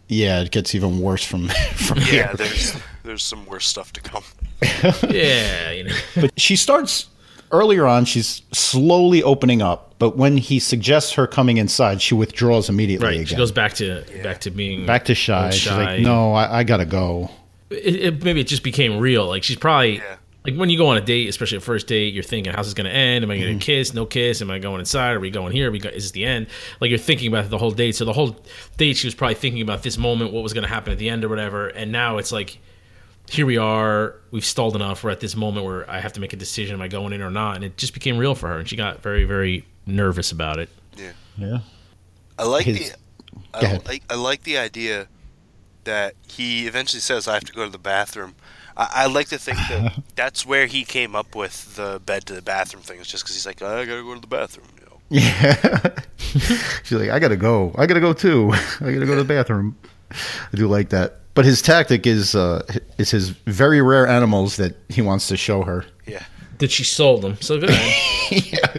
Yeah, 0.10 0.42
it 0.42 0.52
gets 0.52 0.76
even 0.76 1.00
worse 1.00 1.24
from 1.24 1.48
from 1.76 2.00
here. 2.00 2.26
Yeah, 2.26 2.34
there's 2.34 2.76
there's 3.04 3.24
some 3.24 3.46
worse 3.46 3.66
stuff 3.68 3.94
to 3.94 4.02
come. 4.02 4.24
yeah, 5.10 5.72
you 5.72 5.86
know. 5.86 5.96
But 6.16 6.40
she 6.40 6.56
starts 6.56 7.08
earlier 7.52 7.86
on. 7.88 8.06
She's 8.06 8.42
slowly 8.52 9.24
opening 9.24 9.62
up, 9.62 9.93
but 10.04 10.18
when 10.18 10.36
he 10.38 10.60
suggests 10.60 11.14
her 11.14 11.26
coming 11.28 11.56
inside, 11.58 12.02
she 12.02 12.14
withdraws 12.14 12.68
immediately 12.68 13.06
Right, 13.08 13.14
again. 13.16 13.26
she 13.26 13.36
goes 13.36 13.54
back 13.54 13.74
to 13.76 14.04
back 14.22 14.42
to 14.42 14.52
being 14.52 14.86
back 14.86 15.06
to 15.06 15.16
shy. 15.16 15.46
old 15.46 15.54
She's 15.54 15.72
like, 15.72 16.02
"No, 16.02 16.34
I, 16.34 16.60
I 16.60 16.64
gotta 16.64 16.86
go." 16.86 17.30
It, 17.70 17.96
it, 17.96 18.24
maybe 18.24 18.42
it 18.42 18.48
just 18.48 18.64
became 18.64 18.98
real. 19.00 19.26
Like 19.28 19.44
she's 19.44 19.56
probably 19.56 19.96
Yeah. 19.98 20.18
like 20.46 20.56
when 20.56 20.70
you 20.70 20.78
go 20.78 20.88
on 20.88 20.98
a 20.98 21.02
date, 21.02 21.30
especially 21.30 21.58
a 21.60 21.62
first 21.62 21.88
date, 21.88 22.14
you're 22.14 22.22
thinking, 22.24 22.52
"How's 22.54 22.66
this 22.68 22.74
going 22.74 22.86
to 22.92 22.92
end? 22.96 23.24
Am 23.24 23.32
I 23.32 23.36
Mm-hmm. 23.36 23.44
going 23.46 23.60
to 23.60 23.66
kiss? 23.66 23.94
No 23.94 24.06
kiss? 24.06 24.42
Am 24.42 24.52
I 24.52 24.60
going 24.60 24.80
inside? 24.82 25.12
Are 25.14 25.20
we 25.22 25.30
going 25.32 25.54
here? 25.54 25.70
Are 25.70 25.72
we 25.72 25.80
go- 25.80 25.88
is 25.90 26.04
this 26.04 26.12
the 26.12 26.26
end?" 26.26 26.48
Like 26.82 26.90
you're 26.90 27.00
thinking 27.00 27.30
about 27.30 27.50
the 27.50 27.58
whole 27.58 27.72
date. 27.72 27.96
So 27.96 28.04
the 28.04 28.12
whole 28.14 28.36
date, 28.78 28.98
she 28.98 29.08
was 29.08 29.16
probably 29.16 29.36
thinking 29.36 29.62
about 29.62 29.84
this 29.84 29.98
moment, 29.98 30.34
what 30.34 30.44
was 30.44 30.52
going 30.54 30.64
to 30.68 30.74
happen 30.74 30.92
at 30.92 31.00
the 31.00 31.10
end 31.10 31.24
or 31.24 31.30
whatever. 31.30 31.68
And 31.70 31.92
now 31.94 32.18
it's 32.18 32.32
like, 32.34 32.60
here 33.32 33.46
we 33.46 33.56
are. 33.58 34.16
We've 34.32 34.44
stalled 34.46 34.76
enough. 34.76 35.02
We're 35.04 35.12
at 35.12 35.22
this 35.22 35.36
moment 35.38 35.66
where 35.66 35.90
I 35.90 36.00
have 36.02 36.12
to 36.14 36.20
make 36.20 36.34
a 36.34 36.38
decision: 36.38 36.76
Am 36.76 36.82
I 36.82 36.90
going 36.90 37.14
in 37.14 37.22
or 37.22 37.32
not? 37.32 37.56
And 37.56 37.64
it 37.64 37.78
just 37.78 37.94
became 37.94 38.18
real 38.18 38.36
for 38.36 38.50
her, 38.50 38.60
and 38.60 38.68
she 38.68 38.76
got 38.76 39.02
very, 39.02 39.24
very 39.24 39.66
nervous 39.86 40.32
about 40.32 40.60
it. 40.60 40.70
Yeah. 40.98 41.12
Yeah. 41.38 41.60
I 42.38 42.46
like 42.46 42.66
His- 42.66 42.92
the 42.92 42.98
Go 43.60 43.68
I 43.68 43.82
like 43.88 44.04
I 44.10 44.16
like 44.16 44.44
the 44.44 44.58
idea 44.58 45.08
that 45.84 46.16
he 46.28 46.66
eventually 46.66 47.02
says 47.02 47.28
I 47.28 47.34
have 47.34 47.44
to 47.46 47.54
go 47.54 47.66
to 47.66 47.72
the 47.72 47.78
bathroom. 47.78 48.36
I, 48.76 48.90
I 48.94 49.06
like 49.06 49.28
to 49.30 49.38
think 49.38 49.58
that 49.70 50.02
that's 50.16 50.46
where 50.46 50.66
he 50.66 50.84
came 50.84 51.16
up 51.16 51.36
with 51.36 51.76
the 51.76 52.02
bed 52.04 52.26
to 52.28 52.34
the 52.34 52.42
bathroom 52.42 52.84
thing. 52.84 53.00
It's 53.00 53.10
just 53.10 53.24
because 53.24 53.36
he's 53.36 53.46
like 53.46 53.62
I 53.62 53.86
gotta 53.86 54.02
go 54.02 54.14
to 54.16 54.20
the 54.20 54.28
bathroom. 54.28 54.68
You 54.80 54.86
know? 54.86 54.98
Yeah. 55.10 55.94
She's 56.84 56.98
like, 56.98 57.10
"I 57.10 57.20
gotta 57.20 57.36
go. 57.36 57.74
I 57.78 57.86
gotta 57.86 58.00
go 58.00 58.14
too. 58.14 58.52
I 58.82 58.92
gotta 58.94 59.06
go 59.06 59.16
to 59.16 59.24
the 59.24 59.34
bathroom." 59.34 59.78
I 60.12 60.56
do 60.56 60.68
like 60.68 60.90
that. 60.90 61.20
But 61.36 61.46
his 61.46 61.62
tactic 61.62 62.08
is 62.08 62.34
uh, 62.36 62.64
is 62.98 63.12
his 63.12 63.30
very 63.30 63.82
rare 63.82 64.08
animals 64.08 64.58
that 64.58 64.76
he 64.90 65.02
wants 65.02 65.28
to 65.28 65.38
show 65.38 65.64
her. 65.64 65.86
Yeah. 66.08 66.24
That 66.60 66.72
she 66.72 66.84
sold 66.84 67.22
them. 67.22 67.38
So 67.42 67.60
good. 67.60 67.70
yeah. 68.32 68.76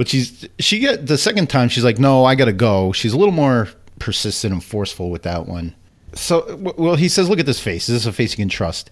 But 0.00 0.08
she's 0.08 0.48
she 0.58 0.78
get 0.78 1.08
the 1.08 1.18
second 1.18 1.50
time 1.50 1.68
she's 1.68 1.84
like, 1.84 1.98
no, 1.98 2.24
I 2.24 2.34
gotta 2.34 2.54
go. 2.54 2.90
She's 2.90 3.12
a 3.12 3.18
little 3.18 3.34
more 3.34 3.68
persistent 3.98 4.50
and 4.50 4.64
forceful 4.64 5.10
with 5.10 5.24
that 5.24 5.46
one. 5.46 5.74
So 6.14 6.56
well, 6.78 6.96
he 6.96 7.06
says, 7.06 7.28
look 7.28 7.38
at 7.38 7.44
this 7.44 7.60
face. 7.60 7.86
Is 7.86 7.96
this 7.96 8.06
a 8.06 8.12
face 8.14 8.32
you 8.32 8.38
can 8.38 8.48
trust? 8.48 8.90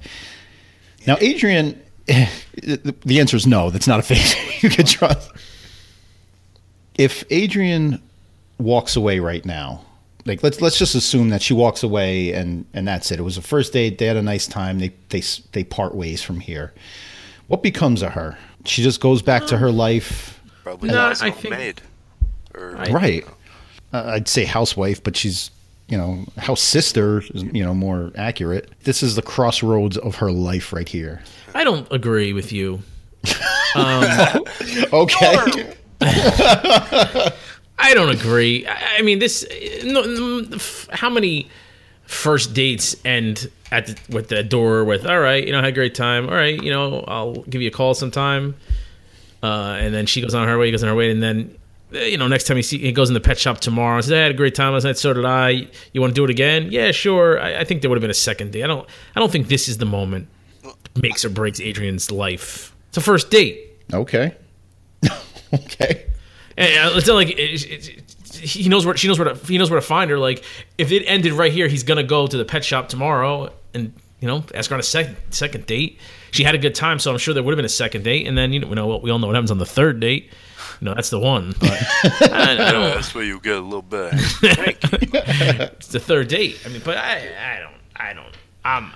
Now, 1.07 1.17
Adrian, 1.23 1.81
the 2.07 3.21
answer 3.21 3.39
is 3.39 3.47
no. 3.47 3.71
That's 3.71 3.87
not 3.87 4.01
a 4.01 4.03
face 4.03 4.63
you 4.63 4.69
can 4.69 4.85
trust. 4.85 5.31
If 6.99 7.25
Adrian 7.31 8.03
walks 8.59 8.95
away 8.95 9.19
right 9.19 9.47
now, 9.47 9.87
like 10.27 10.43
let's 10.43 10.61
let's 10.61 10.79
just 10.79 10.95
assume 10.95 11.31
that 11.31 11.41
she 11.41 11.55
walks 11.55 11.83
away 11.83 12.35
and 12.35 12.67
and 12.75 12.87
that's 12.87 13.11
it. 13.11 13.19
It 13.19 13.23
was 13.23 13.39
a 13.39 13.43
first 13.43 13.73
date. 13.73 13.97
They 13.97 14.05
had 14.05 14.19
a 14.19 14.23
nice 14.23 14.47
time. 14.47 14.79
They 14.79 14.93
they 15.09 15.23
they 15.53 15.65
part 15.65 15.95
ways 15.95 16.23
from 16.23 16.41
here. 16.41 16.75
What 17.47 17.63
becomes 17.63 18.03
of 18.03 18.13
her? 18.13 18.37
She 18.67 18.83
just 18.83 19.01
goes 19.01 19.23
back 19.23 19.47
to 19.47 19.57
her 19.57 19.71
life. 19.71 20.38
Probably 20.69 20.89
No, 20.91 20.95
not 20.97 21.23
I 21.23 21.29
I 21.29 21.31
think- 21.31 21.55
made. 21.55 21.81
Or, 22.55 22.77
I- 22.77 22.91
right 22.91 23.27
uh, 23.93 24.05
i'd 24.15 24.27
say 24.29 24.45
housewife 24.45 25.03
but 25.03 25.17
she's 25.17 25.51
you 25.89 25.97
know 25.97 26.25
house 26.37 26.61
sister 26.61 27.23
is 27.35 27.43
you 27.45 27.63
know 27.65 27.73
more 27.75 28.11
accurate 28.17 28.71
this 28.85 29.03
is 29.03 29.15
the 29.17 29.23
crossroads 29.23 29.97
of 29.97 30.17
her 30.17 30.31
life 30.33 30.73
right 30.73 30.89
here 30.89 31.21
I 31.55 31.65
don't 31.65 31.87
agree 31.91 32.33
with 32.35 32.53
you. 32.53 32.81
okay 34.93 35.75
I 37.81 37.95
don't 37.95 38.11
agree. 38.11 38.67
I, 38.67 38.97
I 38.99 39.03
mean, 39.03 39.19
this. 39.19 39.45
No, 39.85 40.03
no, 40.03 40.45
f- 40.55 40.89
how 40.93 41.09
many 41.11 41.49
first 42.05 42.53
dates 42.55 42.97
end 43.05 43.51
at 43.71 43.87
the, 43.87 43.97
with 44.15 44.29
the 44.29 44.43
door 44.43 44.85
with 44.85 45.07
"All 45.07 45.21
right, 45.21 45.45
you 45.45 45.53
know, 45.53 45.59
had 45.61 45.69
a 45.69 45.73
great 45.73 45.95
time. 45.95 46.29
All 46.29 46.35
right, 46.35 46.61
you 46.63 46.71
know, 46.71 47.05
I'll 47.09 47.35
give 47.43 47.63
you 47.63 47.69
a 47.69 47.73
call 47.73 47.95
sometime." 47.95 48.55
Uh, 49.43 49.77
and 49.79 49.95
then 49.95 50.07
she 50.07 50.21
goes 50.21 50.35
on 50.35 50.49
her 50.49 50.59
way, 50.59 50.67
he 50.67 50.73
goes 50.73 50.83
on 50.83 50.89
her 50.89 50.95
way, 50.95 51.11
and 51.11 51.23
then 51.23 51.57
you 51.91 52.19
know, 52.19 52.29
next 52.29 52.45
time 52.47 52.57
he 52.59 52.63
see 52.63 52.79
he 52.79 52.93
goes 52.93 53.09
in 53.09 53.15
the 53.15 53.21
pet 53.21 53.39
shop 53.39 53.61
tomorrow 53.61 53.97
and 53.97 54.05
says, 54.05 54.13
"I 54.13 54.19
had 54.19 54.31
a 54.31 54.35
great 54.35 54.55
time 54.55 54.73
last 54.75 54.85
night. 54.85 54.99
So 54.99 55.13
did 55.15 55.25
I. 55.25 55.69
You 55.93 56.01
want 56.03 56.11
to 56.11 56.15
do 56.15 56.25
it 56.25 56.29
again? 56.31 56.69
Yeah, 56.71 56.91
sure. 56.91 57.41
I, 57.41 57.61
I 57.61 57.65
think 57.65 57.81
there 57.81 57.89
would 57.89 57.97
have 57.97 58.03
been 58.03 58.11
a 58.11 58.15
second 58.15 58.53
date. 58.53 58.63
I 58.65 58.67
don't. 58.67 58.87
I 59.17 59.21
don't 59.21 59.33
think 59.33 59.49
this 59.49 59.69
is 59.69 59.79
the 59.79 59.87
moment 59.87 60.29
makes 61.01 61.25
or 61.25 61.31
breaks 61.31 61.61
Adrian's 61.61 62.11
life. 62.11 62.75
It's 62.89 62.99
a 62.99 63.01
first 63.01 63.31
date. 63.31 63.65
okay 63.95 64.35
okay 65.55 66.07
And 66.57 66.93
uh, 66.93 66.97
it's 66.97 67.07
not 67.07 67.15
like 67.15 67.31
it, 67.31 67.39
it, 67.39 67.89
it- 67.89 68.05
he 68.39 68.69
knows 68.69 68.87
where 68.87 68.97
she 68.97 69.09
knows 69.09 69.19
where 69.19 69.33
to, 69.35 69.47
he 69.47 69.59
knows 69.59 69.69
where 69.71 69.81
to 69.81 69.87
find 69.87 70.11
her. 70.11 70.19
Like 70.19 70.45
if 70.77 70.93
it 70.93 71.05
ended 71.07 71.33
right 71.33 71.53
here, 71.53 71.67
he's 71.67 71.83
gonna 71.83 72.05
go 72.05 72.27
to 72.27 72.37
the 72.37 72.45
pet 72.45 72.65
shop 72.65 72.89
tomorrow 72.89 73.53
and 73.75 73.93
you 74.21 74.29
know 74.29 74.45
ask 74.55 74.71
her 74.71 74.75
on 74.75 74.81
a 74.81 74.85
second 74.85 75.17
second 75.31 75.67
date. 75.67 75.99
She 76.31 76.45
had 76.45 76.55
a 76.55 76.59
good 76.59 76.75
time, 76.75 76.99
so 76.99 77.11
I'm 77.13 77.19
sure 77.19 77.35
there 77.35 77.43
would 77.43 77.53
have 77.53 77.57
been 77.59 77.65
a 77.65 77.69
second 77.69 78.05
date. 78.05 78.27
And 78.27 78.37
then 78.37 78.53
you 78.53 78.61
know, 78.61 78.67
we 78.69 78.75
know 78.75 78.87
what 78.87 79.03
we 79.03 79.11
all 79.11 79.19
know 79.19 79.27
what 79.27 79.35
happens 79.37 79.51
on 79.51 79.59
the 79.59 79.67
third 79.67 80.01
date. 80.01 80.31
You 80.81 80.85
know, 80.87 80.95
that's 80.95 81.11
the 81.11 81.19
one. 81.19 81.55
But 81.59 81.71
I, 82.33 82.53
I 82.53 82.71
don't. 82.73 82.83
that's 82.95 83.15
where 83.15 83.25
you 83.25 83.41
get 83.41 83.57
a 83.57 83.61
little 83.61 83.83
bit. 83.83 84.13
It's 84.43 85.89
the 85.89 86.01
third 86.01 86.29
date. 86.29 86.61
I 86.65 86.69
mean, 86.69 86.83
but 86.85 86.97
I, 86.97 87.17
I 87.19 87.59
don't, 87.61 87.75
I 87.97 88.13
don't. 88.13 88.35
Um, 88.65 88.93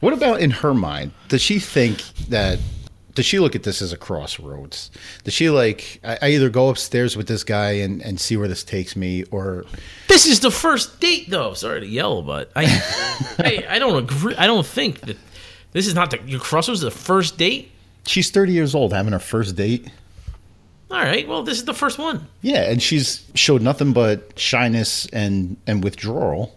What 0.00 0.12
about 0.12 0.40
in 0.40 0.50
her 0.50 0.74
mind? 0.74 1.12
Does 1.28 1.42
she 1.42 1.58
think 1.58 2.02
that? 2.28 2.58
Does 3.14 3.26
she 3.26 3.40
look 3.40 3.56
at 3.56 3.64
this 3.64 3.82
as 3.82 3.92
a 3.92 3.96
crossroads? 3.96 4.90
Does 5.24 5.34
she 5.34 5.50
like? 5.50 6.00
I, 6.04 6.18
I 6.22 6.28
either 6.30 6.50
go 6.50 6.68
upstairs 6.68 7.16
with 7.16 7.26
this 7.26 7.42
guy 7.42 7.72
and, 7.72 8.00
and 8.02 8.20
see 8.20 8.36
where 8.36 8.46
this 8.48 8.62
takes 8.62 8.94
me, 8.94 9.24
or 9.32 9.64
this 10.08 10.26
is 10.26 10.38
the 10.40 10.50
first 10.52 11.00
date, 11.00 11.28
though. 11.30 11.52
Sorry 11.54 11.80
to 11.80 11.86
yell, 11.86 12.22
but 12.22 12.50
I, 12.54 12.64
I, 13.38 13.66
I 13.70 13.78
don't 13.80 14.04
agree. 14.04 14.36
I 14.36 14.46
don't 14.46 14.66
think 14.66 15.00
that 15.00 15.16
this 15.72 15.86
is 15.86 15.94
not 15.94 16.10
the 16.10 16.18
your 16.26 16.40
crossroads. 16.40 16.80
The 16.80 16.90
first 16.90 17.38
date. 17.38 17.70
she's 18.06 18.30
thirty 18.30 18.52
years 18.52 18.74
old 18.74 18.92
having 18.92 19.12
her 19.12 19.18
first 19.18 19.56
date. 19.56 19.88
All 20.90 20.96
right. 20.98 21.28
Well, 21.28 21.42
this 21.42 21.58
is 21.58 21.64
the 21.66 21.74
first 21.74 21.98
one. 21.98 22.26
Yeah, 22.40 22.70
and 22.70 22.82
she's 22.82 23.22
showed 23.34 23.60
nothing 23.60 23.92
but 23.92 24.38
shyness 24.38 25.06
and 25.12 25.56
and 25.66 25.84
withdrawal. 25.84 26.54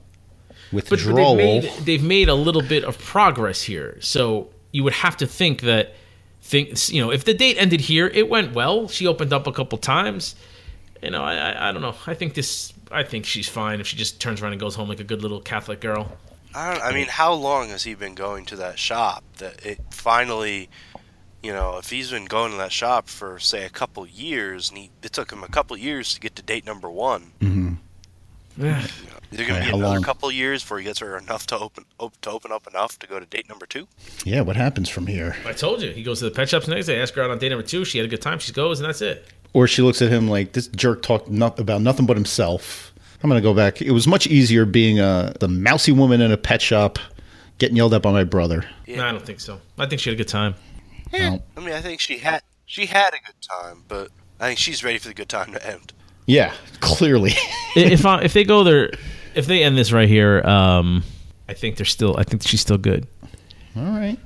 But, 0.74 0.86
but 0.86 0.92
Withdrawal. 0.92 1.36
they've 1.36 1.64
made 1.64 1.72
they've 1.86 2.04
made 2.04 2.30
a 2.30 2.34
little 2.36 2.62
bit 2.62 2.86
of 2.86 2.98
progress 2.98 3.62
here. 3.62 3.98
So 4.00 4.50
you 4.72 4.84
would 4.86 4.94
have 4.94 5.18
to 5.18 5.28
think 5.28 5.62
that 5.62 5.96
things 6.42 6.90
you 6.90 7.02
know 7.02 7.12
if 7.12 7.26
the 7.26 7.34
date 7.34 7.58
ended 7.58 7.82
here, 7.82 8.08
it 8.08 8.30
went 8.30 8.54
well. 8.54 8.88
She 8.88 9.06
opened 9.06 9.34
up 9.34 9.48
a 9.48 9.52
couple 9.52 9.78
times. 9.78 10.36
You 11.04 11.10
know, 11.10 11.24
I, 11.24 11.34
I 11.36 11.70
I 11.70 11.72
don't 11.74 11.82
know. 11.82 11.96
I 12.08 12.14
think 12.14 12.36
this. 12.36 12.72
I 12.90 13.04
think 13.04 13.26
she's 13.26 13.50
fine 13.50 13.82
if 13.82 13.88
she 13.88 13.98
just 13.98 14.22
turns 14.22 14.42
around 14.42 14.52
and 14.54 14.62
goes 14.62 14.76
home 14.76 14.88
like 14.88 15.00
a 15.02 15.04
good 15.04 15.22
little 15.22 15.42
Catholic 15.42 15.82
girl. 15.82 16.10
I, 16.54 16.74
don't, 16.74 16.84
I 16.84 16.92
mean, 16.94 17.08
how 17.08 17.34
long 17.34 17.70
has 17.70 17.84
he 17.84 17.94
been 17.96 18.16
going 18.16 18.46
to 18.48 18.56
that 18.58 18.78
shop 18.80 19.24
that 19.38 19.66
it 19.66 19.80
finally, 19.92 20.70
you 21.44 21.54
know, 21.54 21.78
if 21.78 21.90
he's 21.90 22.12
been 22.12 22.26
going 22.26 22.52
to 22.52 22.58
that 22.58 22.72
shop 22.72 23.08
for 23.08 23.40
say 23.40 23.66
a 23.66 23.70
couple 23.70 24.06
years, 24.06 24.70
and 24.70 24.78
he, 24.78 24.92
it 25.02 25.14
took 25.14 25.32
him 25.32 25.44
a 25.44 25.48
couple 25.48 25.78
years 25.78 26.14
to 26.14 26.20
get 26.20 26.36
to 26.36 26.42
date 26.42 26.66
number 26.66 26.90
one. 26.90 27.32
Mm-hmm. 27.40 27.74
Yeah. 28.58 28.86
Is 29.32 29.40
it 29.40 29.48
going 29.48 29.60
Right, 29.62 29.66
to 29.68 29.72
be 29.72 29.78
another 29.78 29.94
long? 29.96 30.04
couple 30.04 30.30
years 30.30 30.62
before 30.62 30.80
he 30.80 30.84
gets 30.84 31.00
her 31.00 31.18
enough 31.18 31.48
to 31.48 31.58
open 31.58 31.86
op- 32.00 32.20
to 32.22 32.30
open 32.32 32.52
up 32.52 32.68
enough 32.68 33.00
to 33.00 33.08
go 33.08 33.18
to 33.18 33.26
date 33.26 33.48
number 33.48 33.66
two? 33.66 33.88
yeah, 34.26 34.42
what 34.42 34.58
happens 34.58 34.90
from 34.90 35.08
here? 35.08 35.38
I 35.46 35.54
told 35.54 35.82
you. 35.82 35.92
He 35.92 36.04
goes 36.04 36.20
to 36.20 36.26
the 36.26 36.32
pet 36.32 36.50
shops 36.50 36.68
next 36.68 36.88
day. 36.88 37.02
Ask 37.02 37.14
her 37.16 37.22
out 37.24 37.32
on 37.32 37.40
date 37.40 37.50
number 37.50 37.66
two. 37.66 37.86
She 37.86 37.98
had 37.98 38.06
a 38.06 38.10
good 38.10 38.22
time. 38.22 38.40
She 38.40 38.52
goes, 38.52 38.80
and 38.82 38.90
that's 38.90 39.02
it. 39.02 39.26
Or 39.54 39.68
she 39.68 39.82
looks 39.82 40.02
at 40.02 40.12
him 40.12 40.28
like 40.28 40.52
this 40.52 40.68
jerk 40.68 41.02
talked 41.02 41.30
no- 41.30 41.54
about 41.58 41.82
nothing 41.82 42.06
but 42.06 42.18
himself. 42.18 42.91
I'm 43.24 43.30
gonna 43.30 43.42
go 43.42 43.54
back. 43.54 43.82
It 43.82 43.92
was 43.92 44.08
much 44.08 44.28
easier 44.28 44.66
being 44.66 45.00
a 45.00 45.34
the 45.40 45.48
mousy 45.48 45.92
woman 45.92 46.22
in 46.22 46.32
a 46.32 46.38
pet 46.38 46.62
shop, 46.62 47.00
getting 47.58 47.76
yelled 47.78 47.94
at 47.94 48.02
by 48.02 48.12
my 48.12 48.24
brother. 48.24 48.66
Yeah. 48.86 48.98
No, 48.98 49.06
I 49.08 49.12
don't 49.12 49.26
think 49.26 49.40
so. 49.40 49.60
I 49.78 49.86
think 49.86 50.02
she 50.02 50.10
had 50.10 50.16
a 50.16 50.18
good 50.18 50.28
time. 50.28 50.56
Well, 51.14 51.44
I 51.58 51.60
mean, 51.60 51.74
I 51.74 51.82
think 51.82 52.00
she 52.00 52.18
had 52.18 52.42
she 52.66 52.86
had 52.86 53.10
a 53.10 53.20
good 53.26 53.36
time, 53.42 53.84
but 53.88 54.10
I 54.40 54.48
think 54.48 54.60
she's 54.60 54.84
ready 54.84 54.98
for 54.98 55.10
the 55.10 55.14
good 55.14 55.30
time 55.30 55.52
to 55.54 55.68
end. 55.68 55.94
yeah, 56.26 56.54
clearly. 56.80 57.34
if 57.76 58.06
I, 58.06 58.22
if 58.22 58.34
they 58.34 58.44
go 58.44 58.64
there, 58.64 58.92
if 59.36 59.46
they 59.46 59.64
end 59.64 59.78
this 59.78 59.92
right 59.92 60.08
here, 60.10 60.42
um, 60.48 61.04
I 61.48 61.54
think 61.54 61.76
they're 61.76 61.86
still. 61.86 62.16
I 62.18 62.24
think 62.24 62.42
she's 62.44 62.62
still 62.62 62.78
good. 62.78 63.08
All 63.76 63.84
right. 63.84 64.18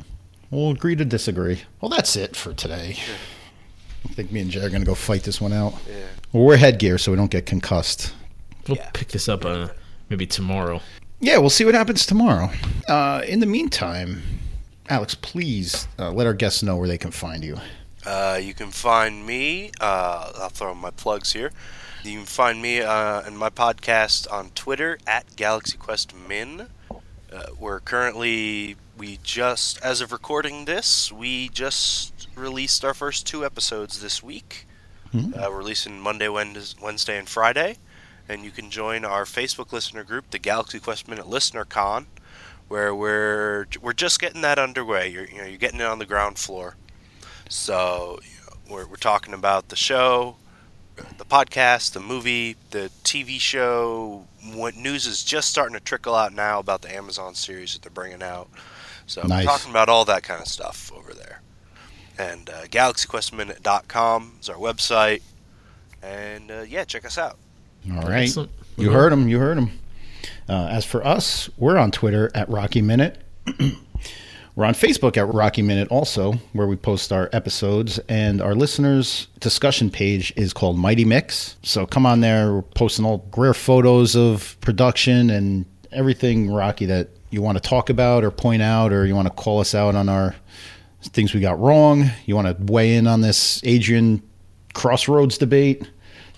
We'll 0.51 0.71
agree 0.71 0.95
to 0.95 1.05
disagree. 1.05 1.61
Well, 1.81 1.89
that's 1.89 2.15
it 2.15 2.35
for 2.35 2.53
today. 2.53 2.97
I 4.05 4.13
think 4.13 4.31
me 4.31 4.41
and 4.41 4.51
Jay 4.51 4.61
are 4.61 4.69
going 4.69 4.81
to 4.81 4.85
go 4.85 4.95
fight 4.95 5.23
this 5.23 5.41
one 5.41 5.51
out. 5.51 5.73
Yeah. 5.89 6.05
Well, 6.31 6.43
we're 6.43 6.57
headgear, 6.57 6.97
so 6.97 7.11
we 7.11 7.17
don't 7.17 7.31
get 7.31 7.45
concussed. 7.45 8.13
We'll 8.67 8.77
Yeah. 8.77 8.89
pick 8.93 9.09
this 9.09 9.27
up 9.29 9.45
uh, 9.45 9.69
maybe 10.09 10.25
tomorrow. 10.25 10.81
Yeah, 11.19 11.37
we'll 11.37 11.49
see 11.49 11.65
what 11.65 11.75
happens 11.75 12.05
tomorrow. 12.05 12.49
Uh, 12.87 13.21
in 13.27 13.39
the 13.39 13.45
meantime, 13.45 14.21
Alex, 14.89 15.15
please 15.15 15.87
uh, 15.97 16.11
let 16.11 16.27
our 16.27 16.33
guests 16.33 16.61
know 16.63 16.75
where 16.77 16.87
they 16.87 16.97
can 16.97 17.11
find 17.11 17.43
you. 17.43 17.57
Uh, 18.05 18.39
you 18.41 18.53
can 18.53 18.69
find 18.71 19.25
me. 19.25 19.71
Uh, 19.81 20.31
I'll 20.37 20.49
throw 20.49 20.75
my 20.75 20.91
plugs 20.91 21.33
here. 21.33 21.51
You 22.03 22.17
can 22.19 22.25
find 22.25 22.61
me 22.61 22.81
uh, 22.81 23.21
and 23.21 23.37
my 23.37 23.49
podcast 23.49 24.31
on 24.31 24.51
Twitter 24.51 24.99
at 25.07 25.35
Galaxy 25.35 25.77
Quest 25.77 26.13
Min. 26.15 26.67
Uh, 26.91 27.43
we're 27.59 27.79
currently 27.79 28.75
we 28.97 29.17
just 29.23 29.81
as 29.83 29.99
of 30.01 30.11
recording 30.11 30.65
this, 30.65 31.11
we 31.11 31.49
just 31.49 32.27
released 32.35 32.85
our 32.85 32.93
first 32.93 33.25
two 33.25 33.43
episodes 33.43 34.01
this 34.01 34.21
week. 34.23 34.65
Uh, 35.13 35.47
we're 35.49 35.57
releasing 35.57 35.99
Monday, 35.99 36.27
Wednesday, 36.27 37.17
and 37.17 37.27
Friday. 37.27 37.77
And 38.27 38.43
you 38.43 38.51
can 38.51 38.69
join 38.71 39.05
our 39.05 39.25
Facebook 39.25 39.71
listener 39.71 40.03
group, 40.03 40.31
the 40.31 40.39
Galaxy 40.39 40.79
Quest 40.79 41.07
Minute 41.07 41.27
Listener 41.27 41.63
Con, 41.65 42.07
where 42.67 42.93
we're 42.95 43.67
we're 43.81 43.93
just 43.93 44.19
getting 44.19 44.41
that 44.41 44.57
underway. 44.57 45.09
You're 45.09 45.25
you 45.25 45.37
know 45.37 45.45
you're 45.45 45.57
getting 45.57 45.79
it 45.79 45.85
on 45.85 45.99
the 45.99 46.05
ground 46.05 46.39
floor. 46.39 46.75
So 47.49 48.19
you 48.23 48.37
know, 48.41 48.73
we're, 48.75 48.87
we're 48.87 48.95
talking 48.95 49.33
about 49.35 49.69
the 49.69 49.75
show, 49.75 50.37
the 51.17 51.25
podcast, 51.25 51.93
the 51.93 51.99
movie, 51.99 52.55
the 52.71 52.89
TV 53.03 53.39
show. 53.39 54.25
What 54.53 54.75
news 54.75 55.05
is 55.05 55.23
just 55.23 55.49
starting 55.49 55.73
to 55.75 55.79
trickle 55.79 56.15
out 56.15 56.33
now 56.33 56.59
about 56.59 56.81
the 56.81 56.93
Amazon 56.95 57.35
series 57.35 57.73
that 57.73 57.81
they're 57.83 57.91
bringing 57.91 58.23
out. 58.23 58.49
So 59.05 59.21
Nice. 59.21 59.45
we're 59.45 59.51
talking 59.51 59.69
about 59.71 59.89
all 59.89 60.05
that 60.05 60.23
kind 60.23 60.41
of 60.41 60.47
stuff 60.47 60.91
over 60.95 61.13
there. 61.13 61.41
And 62.17 62.49
uh, 62.49 62.63
GalaxyQuestMinute.com 62.65 64.37
is 64.41 64.49
our 64.49 64.55
website. 64.55 65.21
And 66.01 66.49
uh, 66.49 66.61
yeah, 66.67 66.85
check 66.85 67.05
us 67.05 67.17
out. 67.17 67.37
All 67.93 68.01
right. 68.03 68.23
Excellent. 68.23 68.51
You 68.77 68.91
heard 68.91 69.13
him. 69.13 69.27
You 69.27 69.39
heard 69.39 69.57
him. 69.57 69.71
Uh, 70.47 70.67
as 70.71 70.85
for 70.85 71.05
us, 71.05 71.49
we're 71.57 71.77
on 71.77 71.91
Twitter 71.91 72.31
at 72.35 72.49
Rocky 72.49 72.81
Minute. 72.81 73.17
we're 74.55 74.65
on 74.65 74.73
Facebook 74.73 75.17
at 75.17 75.33
Rocky 75.33 75.61
Minute 75.61 75.87
also, 75.89 76.33
where 76.53 76.67
we 76.67 76.75
post 76.75 77.11
our 77.11 77.29
episodes. 77.33 77.99
And 78.09 78.41
our 78.41 78.53
listeners' 78.55 79.27
discussion 79.39 79.89
page 79.89 80.33
is 80.35 80.53
called 80.53 80.77
Mighty 80.77 81.05
Mick's. 81.05 81.55
So 81.63 81.85
come 81.85 82.05
on 82.05 82.21
there. 82.21 82.53
We're 82.53 82.61
posting 82.61 83.05
all 83.05 83.27
rare 83.35 83.53
photos 83.53 84.15
of 84.15 84.57
production 84.61 85.29
and 85.29 85.65
everything 85.91 86.51
Rocky 86.51 86.85
that 86.85 87.09
you 87.29 87.41
want 87.41 87.57
to 87.61 87.67
talk 87.67 87.89
about 87.89 88.23
or 88.23 88.31
point 88.31 88.61
out, 88.61 88.91
or 88.93 89.05
you 89.05 89.15
want 89.15 89.27
to 89.27 89.33
call 89.33 89.59
us 89.59 89.73
out 89.73 89.95
on 89.95 90.09
our 90.09 90.35
things 91.01 91.33
we 91.33 91.39
got 91.39 91.59
wrong. 91.59 92.09
You 92.25 92.35
want 92.35 92.47
to 92.47 92.71
weigh 92.71 92.95
in 92.95 93.07
on 93.07 93.21
this 93.21 93.61
Adrian 93.63 94.21
Crossroads 94.73 95.37
debate, 95.37 95.89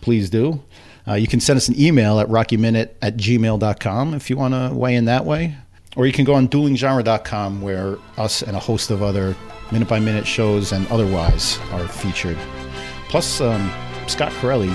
please 0.02 0.30
do. 0.30 0.62
Uh, 1.08 1.14
you 1.14 1.28
can 1.28 1.40
send 1.40 1.58
us 1.58 1.68
an 1.68 1.80
email 1.80 2.20
at 2.20 2.28
rockyminute 2.28 2.90
at 3.02 3.18
gmail.com 3.18 4.14
if 4.14 4.30
you 4.30 4.38
want 4.38 4.54
to 4.54 4.76
weigh 4.76 4.96
in 4.96 5.06
that 5.06 5.26
way. 5.26 5.56
Or 5.96 6.06
you 6.06 6.14
can 6.14 6.26
go 6.26 6.34
on 6.34 6.48
duelinggenre.com 6.48 7.62
where 7.62 7.98
us 8.18 8.42
and 8.42 8.56
a 8.56 8.60
host 8.60 8.92
of 8.92 9.02
other 9.02 9.36
minute 9.72 9.88
by 9.88 10.00
minute 10.00 10.28
shows 10.28 10.72
and 10.72 10.88
otherwise 10.88 11.58
are 11.72 11.88
featured. 11.88 12.38
Plus, 13.10 13.42
um, 13.42 13.72
Scott 14.08 14.32
Corelli 14.34 14.72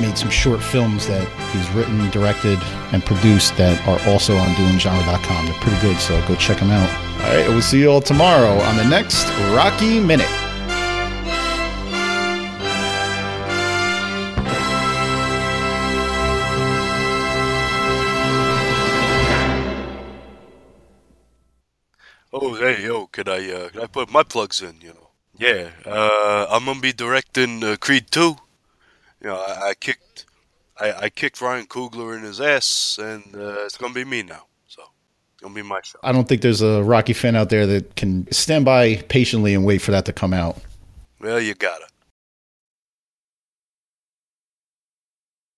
made 0.00 0.16
some 0.16 0.30
short 0.30 0.62
films 0.62 1.06
that 1.06 1.26
he's 1.52 1.68
written, 1.70 2.08
directed, 2.10 2.58
and 2.92 3.04
produced 3.04 3.56
that 3.56 3.80
are 3.86 4.00
also 4.10 4.36
on 4.36 4.48
duelinggenre.com. 4.54 5.46
They're 5.46 5.60
pretty 5.60 5.80
good, 5.80 5.98
so 5.98 6.20
go 6.26 6.36
check 6.36 6.58
them 6.58 6.70
out. 6.70 6.88
All 7.20 7.36
right, 7.36 7.48
we'll 7.48 7.62
see 7.62 7.80
you 7.80 7.90
all 7.90 8.00
tomorrow 8.00 8.60
on 8.60 8.76
the 8.76 8.84
next 8.84 9.28
Rocky 9.54 10.00
Minute. 10.00 10.49
Could 23.12 23.28
I, 23.28 23.50
uh, 23.50 23.68
could 23.70 23.82
I 23.82 23.86
put 23.86 24.10
my 24.10 24.22
plugs 24.22 24.62
in, 24.62 24.80
you 24.80 24.88
know? 24.88 25.10
Yeah, 25.36 25.70
uh, 25.86 26.46
I'm 26.50 26.66
gonna 26.66 26.80
be 26.80 26.92
directing 26.92 27.64
uh, 27.64 27.76
Creed 27.80 28.10
2. 28.10 28.20
You 28.20 28.36
know, 29.22 29.36
I, 29.36 29.70
I 29.70 29.74
kicked, 29.74 30.26
I, 30.78 30.92
I 30.92 31.08
kicked 31.08 31.40
Ryan 31.40 31.66
Coogler 31.66 32.16
in 32.16 32.22
his 32.24 32.40
ass, 32.40 32.98
and 33.00 33.24
uh, 33.34 33.64
it's 33.64 33.78
gonna 33.78 33.94
be 33.94 34.04
me 34.04 34.22
now. 34.22 34.44
So, 34.66 34.82
it's 35.32 35.42
gonna 35.42 35.54
be 35.54 35.62
my 35.62 35.80
show. 35.82 35.98
I 36.02 36.12
don't 36.12 36.28
think 36.28 36.42
there's 36.42 36.62
a 36.62 36.82
Rocky 36.82 37.14
fan 37.14 37.36
out 37.36 37.48
there 37.48 37.66
that 37.66 37.96
can 37.96 38.30
stand 38.30 38.64
by 38.64 38.96
patiently 38.96 39.54
and 39.54 39.64
wait 39.64 39.78
for 39.78 39.92
that 39.92 40.04
to 40.06 40.12
come 40.12 40.34
out. 40.34 40.58
Well, 41.20 41.40
you 41.40 41.54
gotta. 41.54 41.86